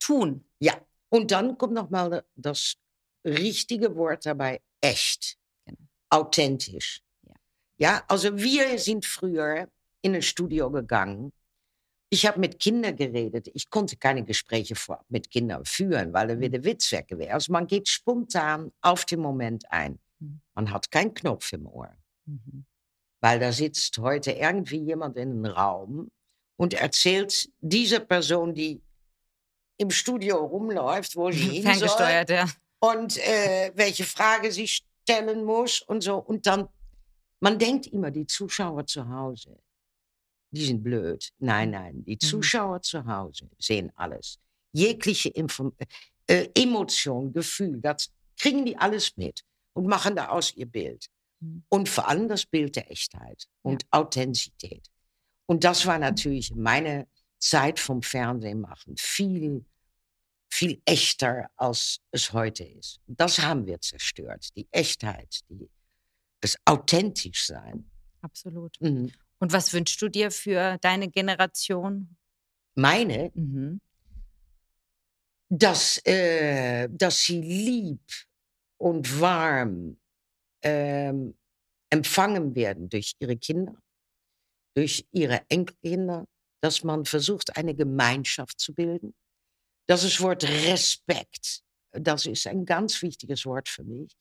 [0.00, 0.44] tun.
[0.60, 0.74] ja.
[1.10, 2.74] Und dann kommt noch mal das
[3.24, 5.78] richtige Wort dabei, echt, Genau.
[6.10, 7.00] authentisch.
[7.22, 7.34] Ja.
[7.78, 9.70] ja, also wir sind früher
[10.02, 11.32] in ein Studio gegangen.
[12.10, 13.48] Ich habe mit Kindern geredet.
[13.54, 17.32] Ich konnte keine Gespräche vorab mit Kindern führen, weil er wieder Witz weg wäre.
[17.32, 19.98] Also man geht spontan auf den Moment ein.
[20.20, 20.40] Mhm.
[20.54, 21.96] Man hat keinen Knopf im Ohr.
[22.26, 22.64] Mhm.
[23.20, 26.10] Weil da sitzt heute irgendwie jemand in einem Raum
[26.56, 28.80] und erzählt dieser Person, die
[29.78, 32.46] im Studio rumläuft, wo sie hin soll ja.
[32.80, 36.16] und äh, welche Frage sie stellen muss und so.
[36.16, 36.68] Und dann,
[37.40, 39.58] man denkt immer, die Zuschauer zu Hause,
[40.50, 41.30] die sind blöd.
[41.38, 44.38] Nein, nein, die Zuschauer zu Hause sehen alles.
[44.72, 45.72] Jegliche Inform
[46.26, 49.42] äh, Emotion, Gefühl, das kriegen die alles mit
[49.78, 51.06] und machen daraus ihr Bild.
[51.38, 51.62] Mhm.
[51.68, 54.88] Und vor allem das Bild der Echtheit und Authentizität.
[55.46, 57.06] Und das war natürlich meine
[57.38, 59.64] Zeit vom Fernsehen machen viel,
[60.50, 62.98] viel echter, als es heute ist.
[63.06, 64.48] Und Das haben wir zerstört.
[64.56, 65.70] Die Echtheit, die,
[66.40, 67.88] das authentisch sein.
[68.20, 68.76] Absolut.
[68.80, 69.12] Mhm.
[69.38, 72.16] Und was wünschst du dir für deine Generation?
[72.74, 73.80] Meine, Mhm.
[75.48, 78.27] dass, äh, dass sie lieb
[78.78, 79.98] und warm
[80.62, 81.36] ähm,
[81.90, 83.76] empfangen werden durch ihre Kinder,
[84.74, 86.26] durch ihre Enkelkinder,
[86.60, 89.14] dass man versucht, eine Gemeinschaft zu bilden.
[89.86, 91.62] Das ist Wort Respekt.
[91.92, 94.12] Das ist ein ganz wichtiges Wort für mich.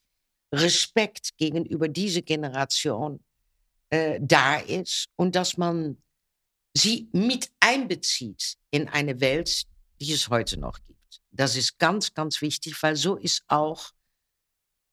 [0.54, 3.24] Respekt gegenüber dieser Generation
[3.90, 6.02] äh, da ist und dass man
[6.74, 9.64] sie mit einbezieht in eine Welt,
[10.00, 11.22] die es heute noch gibt.
[11.32, 13.92] Das ist ganz, ganz wichtig, weil so ist auch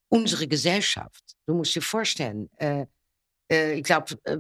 [0.09, 1.23] unsere Gesellschaft.
[1.47, 2.87] Du musst dir vorstellen, äh,
[3.51, 4.39] äh, ich glaube, äh,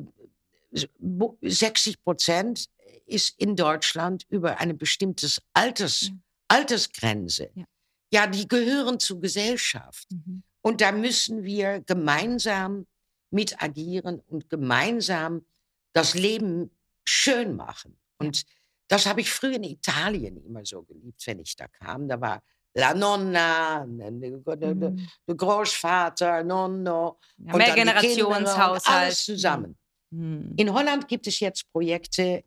[1.42, 2.66] 60 Prozent
[3.06, 6.12] ist in Deutschland über eine bestimmte Alters, Ja.
[6.48, 7.50] Altersgrenze.
[7.54, 7.64] Ja.
[8.12, 10.06] ja, die gehören zur Gesellschaft.
[10.10, 10.42] Mhm.
[10.62, 12.86] Und da müssen wir gemeinsam
[13.30, 15.44] mit agieren und gemeinsam
[15.92, 16.70] das Leben
[17.04, 17.98] schön machen.
[18.18, 18.44] Und
[18.88, 22.08] das habe ich früher in Italien immer so geliebt, wenn ich da kam.
[22.08, 22.42] Da war
[22.76, 25.08] La Nonna, der, der, der, Mhm.
[25.28, 27.18] der Großvater, Nonno.
[27.38, 28.86] Ja, und mehr dann die Kinder und Generationshaushalt.
[28.88, 29.76] Alles zusammen.
[30.10, 30.54] Mhm.
[30.56, 32.42] In Holland gibt es jetzt Projekte,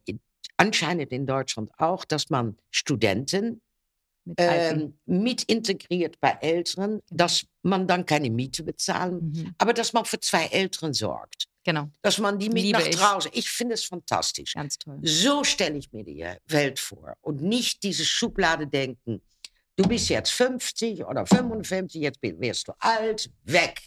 [0.57, 3.61] anscheinend in Deutschland auch, dass man Studenten
[4.25, 9.55] Mit ähm, mit integriert bei Älteren, dass man dann keine Miete bezahlen, Mhm.
[9.57, 11.45] aber dass man für zwei Älteren sorgt.
[11.63, 12.95] Genau, Dass man die mit Liebe nach ich.
[12.97, 13.32] draußen.
[13.34, 14.53] Ich finde es fantastisch.
[14.53, 14.99] ganz toll.
[15.03, 19.21] So stelle ich mir die Welt vor und nicht diese Schublade denken.
[19.78, 23.80] Du bist jetzt 50 oder 55, jetzt wirst du alt, weg,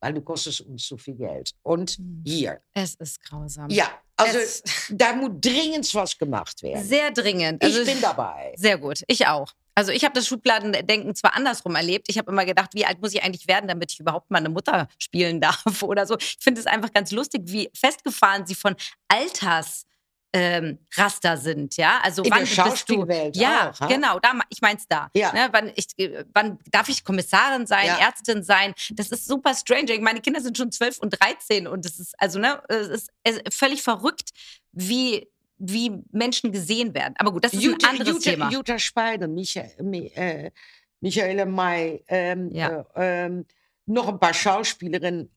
[0.00, 1.50] weil du kostest uns so viel Geld.
[1.62, 2.22] Und Mhm.
[2.24, 3.68] hier, Es ist grausam.
[3.68, 6.84] ja, also Es- da muss dringend was gemacht werden.
[6.84, 7.64] Sehr dringend.
[7.64, 8.54] Also ich bin dabei.
[8.56, 9.52] Sehr gut, ich auch.
[9.74, 12.06] Also ich habe das Schubladendenken zwar andersrum erlebt.
[12.08, 14.48] Ich habe immer gedacht, wie alt muss ich eigentlich werden, damit ich überhaupt mal eine
[14.50, 16.16] Mutter spielen darf oder so.
[16.18, 18.76] Ich finde es einfach ganz lustig, wie festgefahren sie von
[19.08, 19.84] Alters
[20.32, 22.00] ähm, Raster sind, ja.
[22.02, 23.06] Also In wann der bist du?
[23.32, 24.18] Ja, auch, genau.
[24.20, 25.10] Da, ich mein's da.
[25.14, 25.32] Ja.
[25.32, 27.98] Ne, wann, ich, äh, wann darf ich Kommissarin sein, Ja.
[27.98, 28.74] Ärztin sein?
[28.90, 29.98] Das ist super strange.
[30.00, 33.82] Meine Kinder sind schon 12 und 13 und es ist also ne, es ist, völlig
[33.82, 34.30] verrückt,
[34.72, 35.28] wie
[35.60, 37.14] wie Menschen gesehen werden.
[37.18, 38.50] Aber gut, das ist Jutta, ein anderes Jutta, Thema.
[38.50, 40.52] Jutta Speider, Michael, Mi- äh,
[41.00, 42.86] Michaela May, ähm, Ja.
[42.94, 43.44] äh, ähm,
[43.86, 45.30] noch ein paar Schauspielerinnen,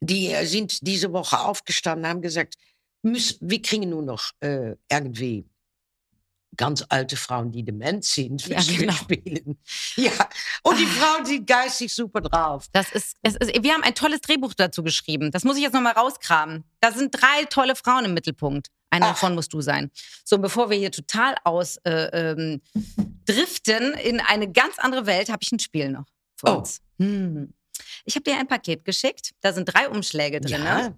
[0.00, 2.56] die äh, sind diese Woche aufgestanden, haben gesagt,
[3.02, 5.46] müssen, wir kriegen nur noch äh, irgendwie
[6.56, 8.92] ganz alte Frauen, die dement sind, Ja, genau.
[8.92, 9.58] spielen.
[9.96, 10.10] Ja,
[10.64, 12.66] und die Frauen sind geistig super drauf.
[12.72, 15.30] Das ist, es ist, wir haben ein tolles Drehbuch dazu geschrieben.
[15.30, 16.64] Das muss ich jetzt nochmal rauskramen.
[16.80, 18.68] Da sind drei tolle Frauen im Mittelpunkt.
[18.90, 19.10] Eine Ach.
[19.10, 19.90] davon musst du sein.
[20.24, 22.60] So, bevor wir hier total aus äh, ähm,
[23.26, 26.58] driften in eine ganz andere Welt, habe ich ein Spiel noch für Oh.
[26.58, 26.80] uns.
[26.98, 27.52] Hm.
[28.04, 29.32] Ich habe dir ein Paket geschickt.
[29.42, 30.62] Da sind drei Umschläge drin.
[30.64, 30.94] Ja,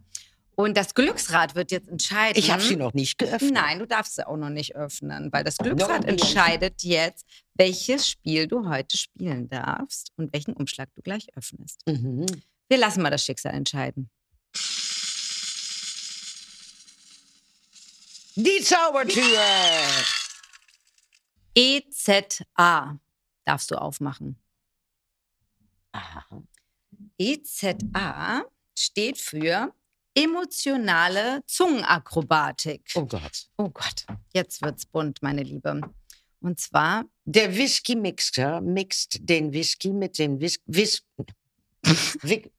[0.60, 2.38] Und das Glücksrad wird jetzt entscheiden.
[2.38, 3.54] ich habe sie noch nicht geöffnet.
[3.54, 8.46] Nein, du darfst sie auch noch nicht öffnen, weil das Glücksrad entscheidet jetzt, welches Spiel
[8.46, 11.80] du heute spielen darfst und welchen Umschlag du gleich öffnest.
[11.86, 12.26] Mhm.
[12.68, 14.10] Wir lassen mal das Schicksal entscheiden.
[18.34, 19.40] Die Zaubertür.
[21.54, 23.00] EZA
[23.46, 24.38] darfst du aufmachen.
[25.92, 26.42] Aha.
[27.16, 28.44] EZA
[28.76, 29.74] steht für
[30.22, 32.90] emotionale Zungenakrobatik.
[32.94, 33.48] Oh Gott.
[33.56, 35.80] Oh Gott, jetzt wird's bunt, meine Liebe.
[36.40, 41.02] Und zwar, Der Whisky-Mixer mixt den Whisky mit dem Whis Whis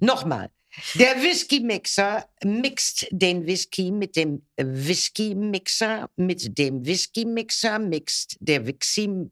[0.00, 0.50] Nochmal.
[0.94, 6.08] Der Whisky-Mixer mixt den Whisky mit dem Whisky-Mixer.
[6.16, 9.30] Mit dem Whisky-Mixer mixt der Wixi-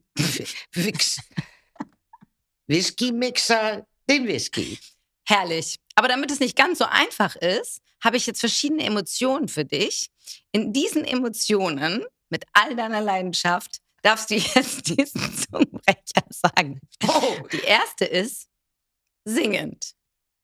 [0.74, 1.18] Wix-
[2.66, 4.78] Whisky-Mixer den Whisky.
[5.26, 5.78] herrlich.
[6.01, 10.09] Aber damit es nicht ganz so einfach ist, habe ich jetzt verschiedene Emotionen für dich.
[10.51, 16.80] In diesen Emotionen, mit all deiner Leidenschaft, darfst du jetzt diesen Zungenbrecher sagen.
[17.07, 18.48] Oh, Die erste ist
[19.26, 19.92] singend.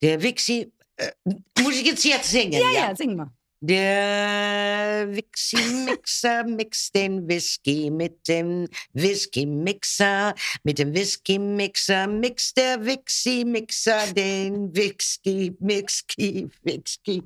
[0.02, 0.70] der Wixi.
[0.96, 1.12] Äh,
[1.60, 2.52] muss ich jetzt jetzt singen?
[2.60, 3.30] Ja, ja, sing mal.
[3.60, 10.34] Der Whisky-Mixer mixt den Whisky mit dem Whisky-Mixer.
[10.62, 17.22] Mit dem Whisky-Mixer mixt der Whisky-Mixer den Whisky, Whisky, Whisky.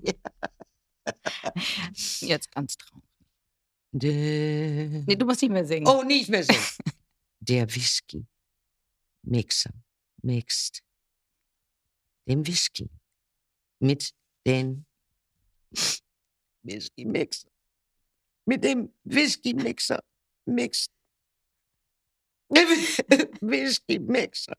[2.21, 3.05] Jetzt ganz traurig.
[3.93, 4.13] Der
[5.07, 5.87] Nee, du musst nicht mehr singen.
[5.89, 6.63] oh, nicht mehr singen.
[7.41, 9.73] Der Whisky-Mixer
[10.23, 10.83] mixt
[12.29, 12.89] den Whisky
[13.81, 14.13] mit
[14.47, 14.87] den
[16.63, 17.49] Whisky-Mixer.
[18.47, 20.01] Mit dem Whisky-Mixer
[20.47, 20.91] mixt
[23.41, 24.55] Whisky-Mixer.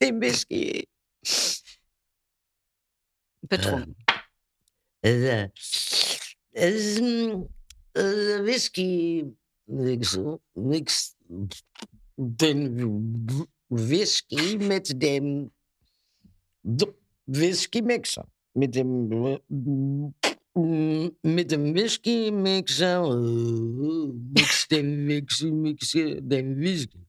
[0.00, 0.88] Den Whisky.
[3.42, 3.96] Betrunken.
[5.02, 5.48] Äh,
[6.52, 7.48] es ist ein
[7.94, 11.16] äh, Whisky-Mixer mixt
[12.16, 15.50] den Whisky mit dem
[17.26, 18.26] Whisky-Mixer.
[18.54, 20.14] Mit dem
[20.56, 27.06] mit dem Whisky-Mixer äh, mix den Whisky-Mixer den Whisky.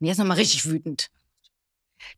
[0.00, 1.10] Und Jetzt nochmal richtig wütend.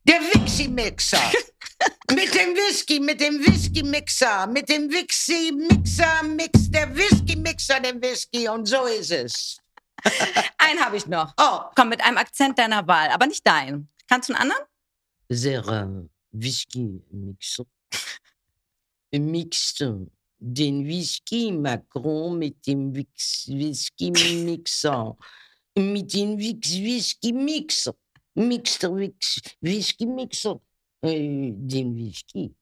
[0.03, 1.31] Der Wixi-Mixer.
[2.11, 8.65] mit dem Whisky, mit dem Whisky-Mixer, mit dem Wixi-Mixer mixt der Whisky-Mixer den Whisky und
[8.65, 9.57] so ist es.
[10.57, 11.33] Einen habe ich noch.
[11.37, 13.89] Oh, Komm, mit einem Akzent deiner Wahl, aber nicht dein.
[14.09, 14.63] Kannst du einen anderen?
[15.29, 17.65] der äh, Whisky-Mixer
[19.11, 19.85] mixt
[20.45, 25.15] den Whisky-Macron mit dem Wix- Whisky-Mixer.
[25.77, 27.95] mit dem Whisky-Mixer.
[28.35, 30.59] Mixt der Wix- Whisky-Mixer
[31.01, 32.53] äh, den Whisky.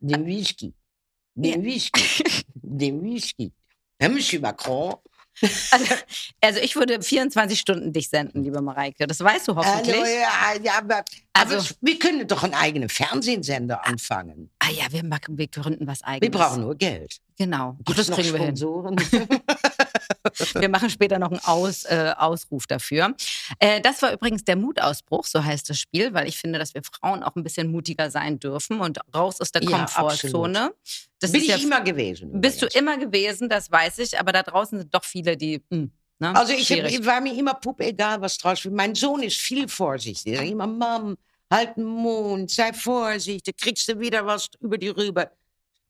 [0.00, 0.74] Den Whisky.
[1.34, 2.02] Den Whisky.
[2.54, 3.52] Den Whisky.
[4.00, 4.94] Herr Monsieur Macron,
[5.70, 5.94] Also,
[6.40, 9.06] also, ich würde 24 Stunden dich senden, liebe Mareike.
[9.06, 9.94] Das weißt du hoffentlich.
[9.94, 14.50] Also, ja, ja, aber, Also- aber wir können doch einen eigenen Fernsehsender anfangen.
[14.58, 16.32] ah ja, wir, machen, wir gründen was eigenes.
[16.32, 17.18] Wir brauchen nur Geld.
[17.38, 17.76] Genau.
[17.84, 18.56] Gibt's das noch kriegen wir hin.
[20.54, 23.14] Wir machen später noch einen Aus, äh, Ausruf dafür.
[23.58, 26.82] Äh, das war übrigens der Mutausbruch, so heißt das Spiel, weil ich finde, dass wir
[26.82, 30.72] Frauen auch ein bisschen mutiger sein dürfen und raus aus der Ja, Komfortzone.
[31.20, 32.40] Das Bin ist ich ja, immer gewesen.
[32.40, 32.80] bist du übrigens.
[32.80, 35.62] immer gewesen, das weiß ich, aber da draußen sind doch viele, die.
[35.70, 35.88] Mh,
[36.20, 36.36] ne?
[36.36, 38.74] Also ich, hab, war mir immer pup egal, was draus wird.
[38.74, 40.38] Mein Sohn ist viel vorsichtiger.
[40.38, 41.16] Sagt immer, Mom,
[41.50, 45.30] halt den Mund, sei vorsichtig, kriegst du wieder was über die rüber.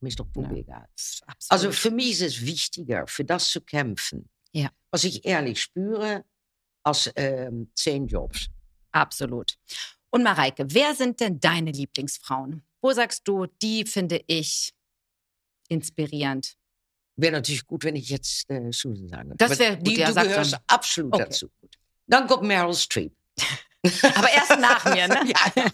[0.01, 0.27] Mir ist doch.
[0.27, 1.25] Absolut.
[1.49, 4.69] Also für mich ist es wichtiger, für das zu kämpfen, Ja.
[4.91, 6.23] was ich ehrlich spüre,
[6.83, 8.47] als ähm, zehn Jobs.
[8.91, 9.57] Absolut.
[10.09, 12.63] Und Mareike, wer sind denn deine Lieblingsfrauen?
[12.81, 14.73] Wo sagst du, die finde ich
[15.67, 16.55] inspirierend?
[17.17, 19.33] Wäre natürlich gut, wenn ich jetzt äh, Susan sage.
[19.35, 20.61] Das Aber wär gut, die, ja, Du gehörst dann.
[20.67, 21.23] absolut Okay.
[21.25, 21.51] dazu.
[22.07, 23.13] Dann kommt Meryl Streep.
[24.15, 25.21] Aber erst nach mir, ne?
[25.55, 25.65] ja.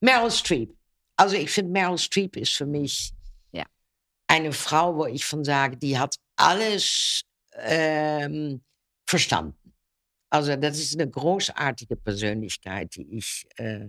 [0.00, 0.75] Meryl Streep.
[1.16, 3.12] Also ich finde, Meryl Streep ist für mich
[3.52, 3.64] Ja.
[4.28, 7.22] eine Frau, wo ich von sage, die hat alles
[7.54, 8.62] ähm,
[9.06, 9.72] verstanden.
[10.30, 13.86] Also das ist eine großartige Persönlichkeit, die ich, äh,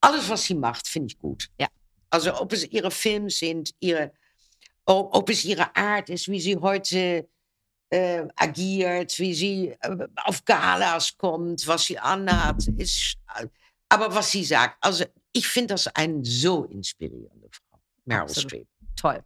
[0.00, 1.48] alles was sie macht, finde ich gut.
[1.60, 1.68] Ja.
[2.10, 4.12] Also ob es ihre Filme sind, ihre,
[4.86, 7.28] ob, ob es ihre Art ist, wie sie heute
[7.90, 13.46] äh, agiert, wie sie äh, auf Galas kommt, was sie anhat, ist, äh,
[13.88, 18.50] aber was sie sagt, also ich finde das eine so inspirierende Frau, Meryl Absolut.
[18.50, 18.68] Streep.
[18.96, 19.22] Toll.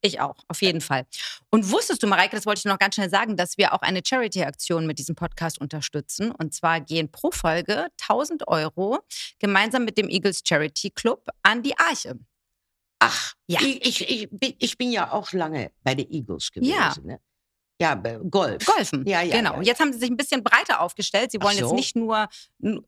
[0.00, 1.04] Ich, auch, auf jeden Fall.
[1.50, 4.00] Und wusstest du, Mareike, das wollte ich noch ganz schnell sagen, dass wir auch eine
[4.02, 6.30] Charity-Aktion mit diesem Podcast unterstützen.
[6.32, 9.00] Und zwar gehen pro Folge 1000 Euro
[9.38, 12.18] gemeinsam mit dem Eagles Charity Club an die Arche.
[13.00, 13.60] Ach, Ja.
[13.60, 16.72] ich, ich, ich, bin, ich bin ja auch lange bei den Eagles gewesen.
[16.72, 16.94] Ja.
[17.02, 17.20] Ne?
[17.80, 18.64] Ja, Golf.
[18.64, 19.04] Golfen.
[19.06, 19.52] Ja, ja, Genau.
[19.52, 21.30] ja, Und jetzt haben sie sich ein bisschen breiter aufgestellt.
[21.30, 21.74] Sie wollen jetzt so.
[21.74, 22.28] nicht nur,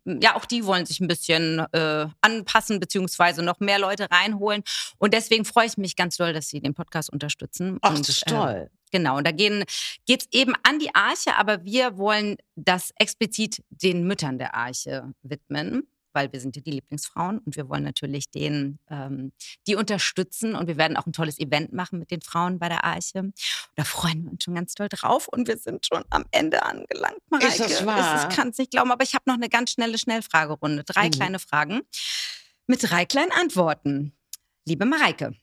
[0.05, 4.63] ja, auch die wollen sich ein bisschen äh, anpassen, beziehungsweise noch mehr Leute reinholen.
[4.97, 7.79] Und deswegen freue ich mich ganz doll, dass sie den Podcast unterstützen.
[7.83, 8.71] Ach, Und, das ist äh, toll.
[8.91, 9.67] Genau, und da geht
[10.09, 15.87] es eben an die Arche, aber wir wollen das explizit den Müttern der Arche widmen,
[16.19, 19.31] weil wir sind ja die Lieblingsfrauen und wir wollen natürlich den, ähm,
[19.69, 22.83] die unterstützen und wir werden auch ein tolles Event machen mit den Frauen bei der
[22.83, 23.33] Arche.
[23.77, 27.21] Da freuen wir uns schon ganz doll drauf und wir sind schon am Ende angelangt,
[27.31, 27.57] Mareike.
[27.63, 28.29] das wahr?
[28.29, 30.83] Ich kann es nicht glauben, aber ich habe noch eine ganz schnelle Schnellfragerunde.
[30.83, 31.11] Drei Mhm.
[31.13, 31.83] kleine Fragen
[32.67, 34.13] mit drei kleinen Antworten.
[34.67, 35.35] Liebe Mareike,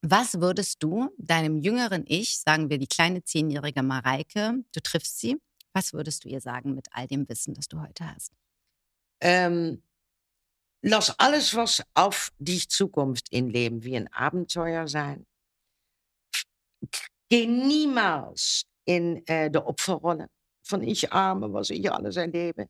[0.00, 5.36] was würdest du deinem jüngeren Ich, sagen wir die kleine zehnjährige Mareike, du triffst sie,
[5.74, 8.32] was würdest du ihr sagen mit all dem Wissen, das du heute hast?
[9.20, 9.82] Ähm,
[10.82, 15.26] lass alles, was auf dich zukommt im Leben, wie ein Abenteuer sein.
[17.28, 20.28] Geh niemals in äh, der Opferrolle
[20.62, 22.68] von ich arme, was ich alles erlebe.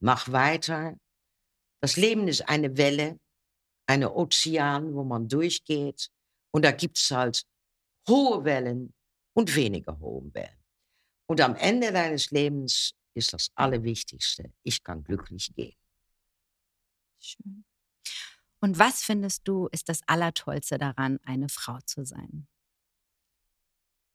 [0.00, 0.96] Mach weiter.
[1.80, 3.18] Das Leben ist eine Welle,
[3.86, 6.08] eine Ozean, wo man durchgeht.
[6.52, 7.44] Und da gibt es halt
[8.08, 8.92] hohe Wellen
[9.34, 10.62] und weniger hohe Wellen.
[11.28, 15.74] Und am Ende deines Lebens ist das Allerwichtigste, ich kann glücklich gehen.
[17.20, 17.64] Schön.
[18.60, 22.48] Und was findest du ist das Allertollste daran, eine Frau zu sein?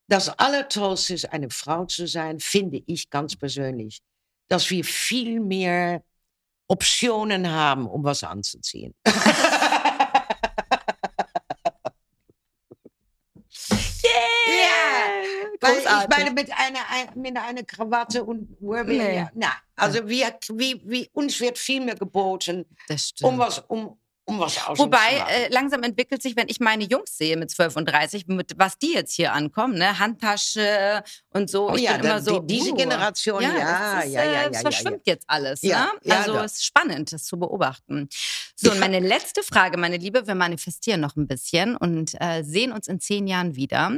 [0.10, 4.02] Das Allertollste ist, eine Frau zu sein, finde ich ganz persönlich,
[4.49, 6.04] dass wir viel mehr
[6.68, 8.93] Optionen haben, um was anzuziehen.
[15.62, 19.16] Ja, Weil ich meine, mit einer, ein- mit einer Krawatte und Wurzel, Nee.
[19.18, 23.32] ja, na, also wir, wie, wie, uns wird viel mehr geboten, Das stimmt.
[23.32, 27.36] um was, um, um was Wobei, äh, langsam entwickelt sich, wenn ich meine Jungs sehe
[27.38, 29.97] mit 12 und 30, mit was die jetzt hier ankommen, ne?
[29.99, 31.70] Handtasche und so.
[31.72, 32.39] Oh ich ja, bin immer so.
[32.39, 35.26] die- diese uh, Generation, ja, das ist, ja, ja, äh, ja, Es ja, verschwimmt jetzt
[35.28, 35.91] alles, Ja, ne?
[36.04, 38.08] ja, also es ist spannend, das zu beobachten.
[38.56, 42.72] So, und meine letzte Frage, meine Liebe, wir manifestieren noch ein bisschen und äh, sehen
[42.72, 43.97] uns in zehn Jahren wieder.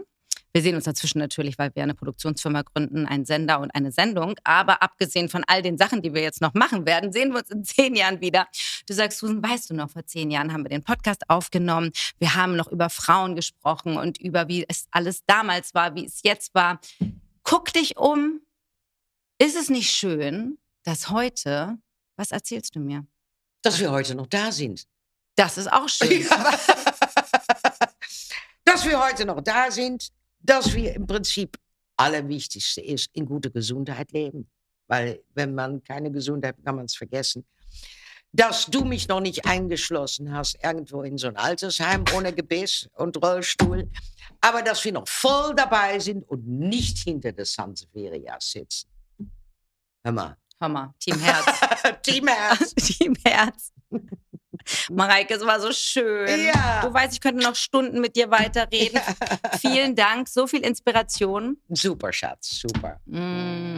[0.54, 4.36] Wir sehen uns dazwischen natürlich, weil wir eine Produktionsfirma gründen, einen Sender und eine Sendung.
[4.44, 7.50] Aber abgesehen von all den Sachen, die wir jetzt noch machen werden, sehen wir uns
[7.50, 8.48] in zehn Jahren wieder.
[8.88, 11.92] Du sagst, Susan, weißt du noch, vor zehn Jahren haben wir den Podcast aufgenommen.
[12.20, 16.22] Wir haben noch über Frauen gesprochen und über, wie es alles damals war, wie es
[16.24, 16.80] jetzt war.
[17.44, 18.40] Guck dich um.
[19.40, 21.80] Ist es nicht schön, dass heute,
[22.16, 23.06] was erzählst du mir?
[23.64, 24.86] dass wir heute noch da sind.
[25.36, 26.28] Das ist auch schön.
[28.66, 30.10] dass wir heute noch da sind,
[30.44, 31.58] dass wir im Prinzip
[31.98, 34.50] allerwichtigste ist, in guter Gesundheit leben.
[34.88, 37.46] Weil wenn man keine Gesundheit hat, kann man es vergessen.
[38.36, 43.22] dass du mich noch nicht eingeschlossen hast, irgendwo in so ein Altersheim ohne Gebiss und
[43.24, 43.90] Rollstuhl,
[44.42, 48.90] aber dass wir noch voll dabei sind und nicht hinter der Sanseveria sitzen.
[50.04, 50.38] Hör mal.
[50.60, 51.46] Hör mal, Team Herz.
[52.02, 52.74] Team Herz.
[52.76, 53.72] Team Herz.
[54.92, 56.46] Mareike, es war so schön.
[56.46, 56.82] Ja.
[56.82, 59.00] Du weißt, ich könnte noch Stunden mit dir weiterreden.
[59.60, 61.58] Vielen Dank, so viel Inspiration.
[61.70, 63.00] Super, Schatz, super.
[63.06, 63.76] Mm.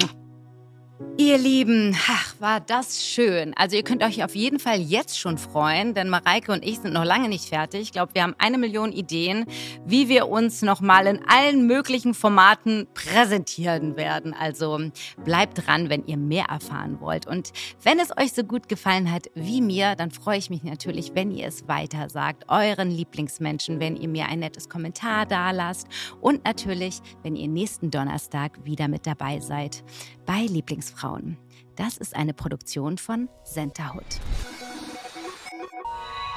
[1.17, 3.53] Ihr Lieben, ach, war das schön.
[3.57, 6.93] Also ihr könnt euch auf jeden Fall jetzt schon freuen, denn Mareike und ich sind
[6.93, 7.81] noch lange nicht fertig.
[7.81, 9.45] Ich glaube, wir haben eine Million Ideen,
[9.85, 14.33] wie wir uns noch mal in allen möglichen Formaten präsentieren werden.
[14.33, 14.79] Also
[15.23, 17.27] bleibt dran, wenn ihr mehr erfahren wollt.
[17.27, 17.51] Und
[17.83, 21.31] wenn es euch so gut gefallen hat wie mir, dann freue ich mich natürlich, wenn
[21.31, 25.87] ihr es weiter sagt, euren Lieblingsmenschen, wenn ihr mir ein nettes Kommentar dalasst
[26.21, 29.83] und natürlich, wenn ihr nächsten Donnerstag wieder mit dabei seid
[30.25, 30.45] bei
[30.85, 31.37] Lieblingsfrauen.
[31.75, 34.05] Das ist eine Produktion von Centerhood.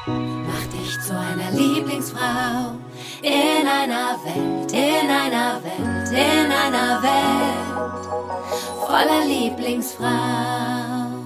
[0.06, 2.76] Mach dich zu einer Lieblingsfrau
[3.22, 8.06] in einer Welt, in einer Welt, in einer Welt
[8.86, 11.17] voller Lieblingsfrauen.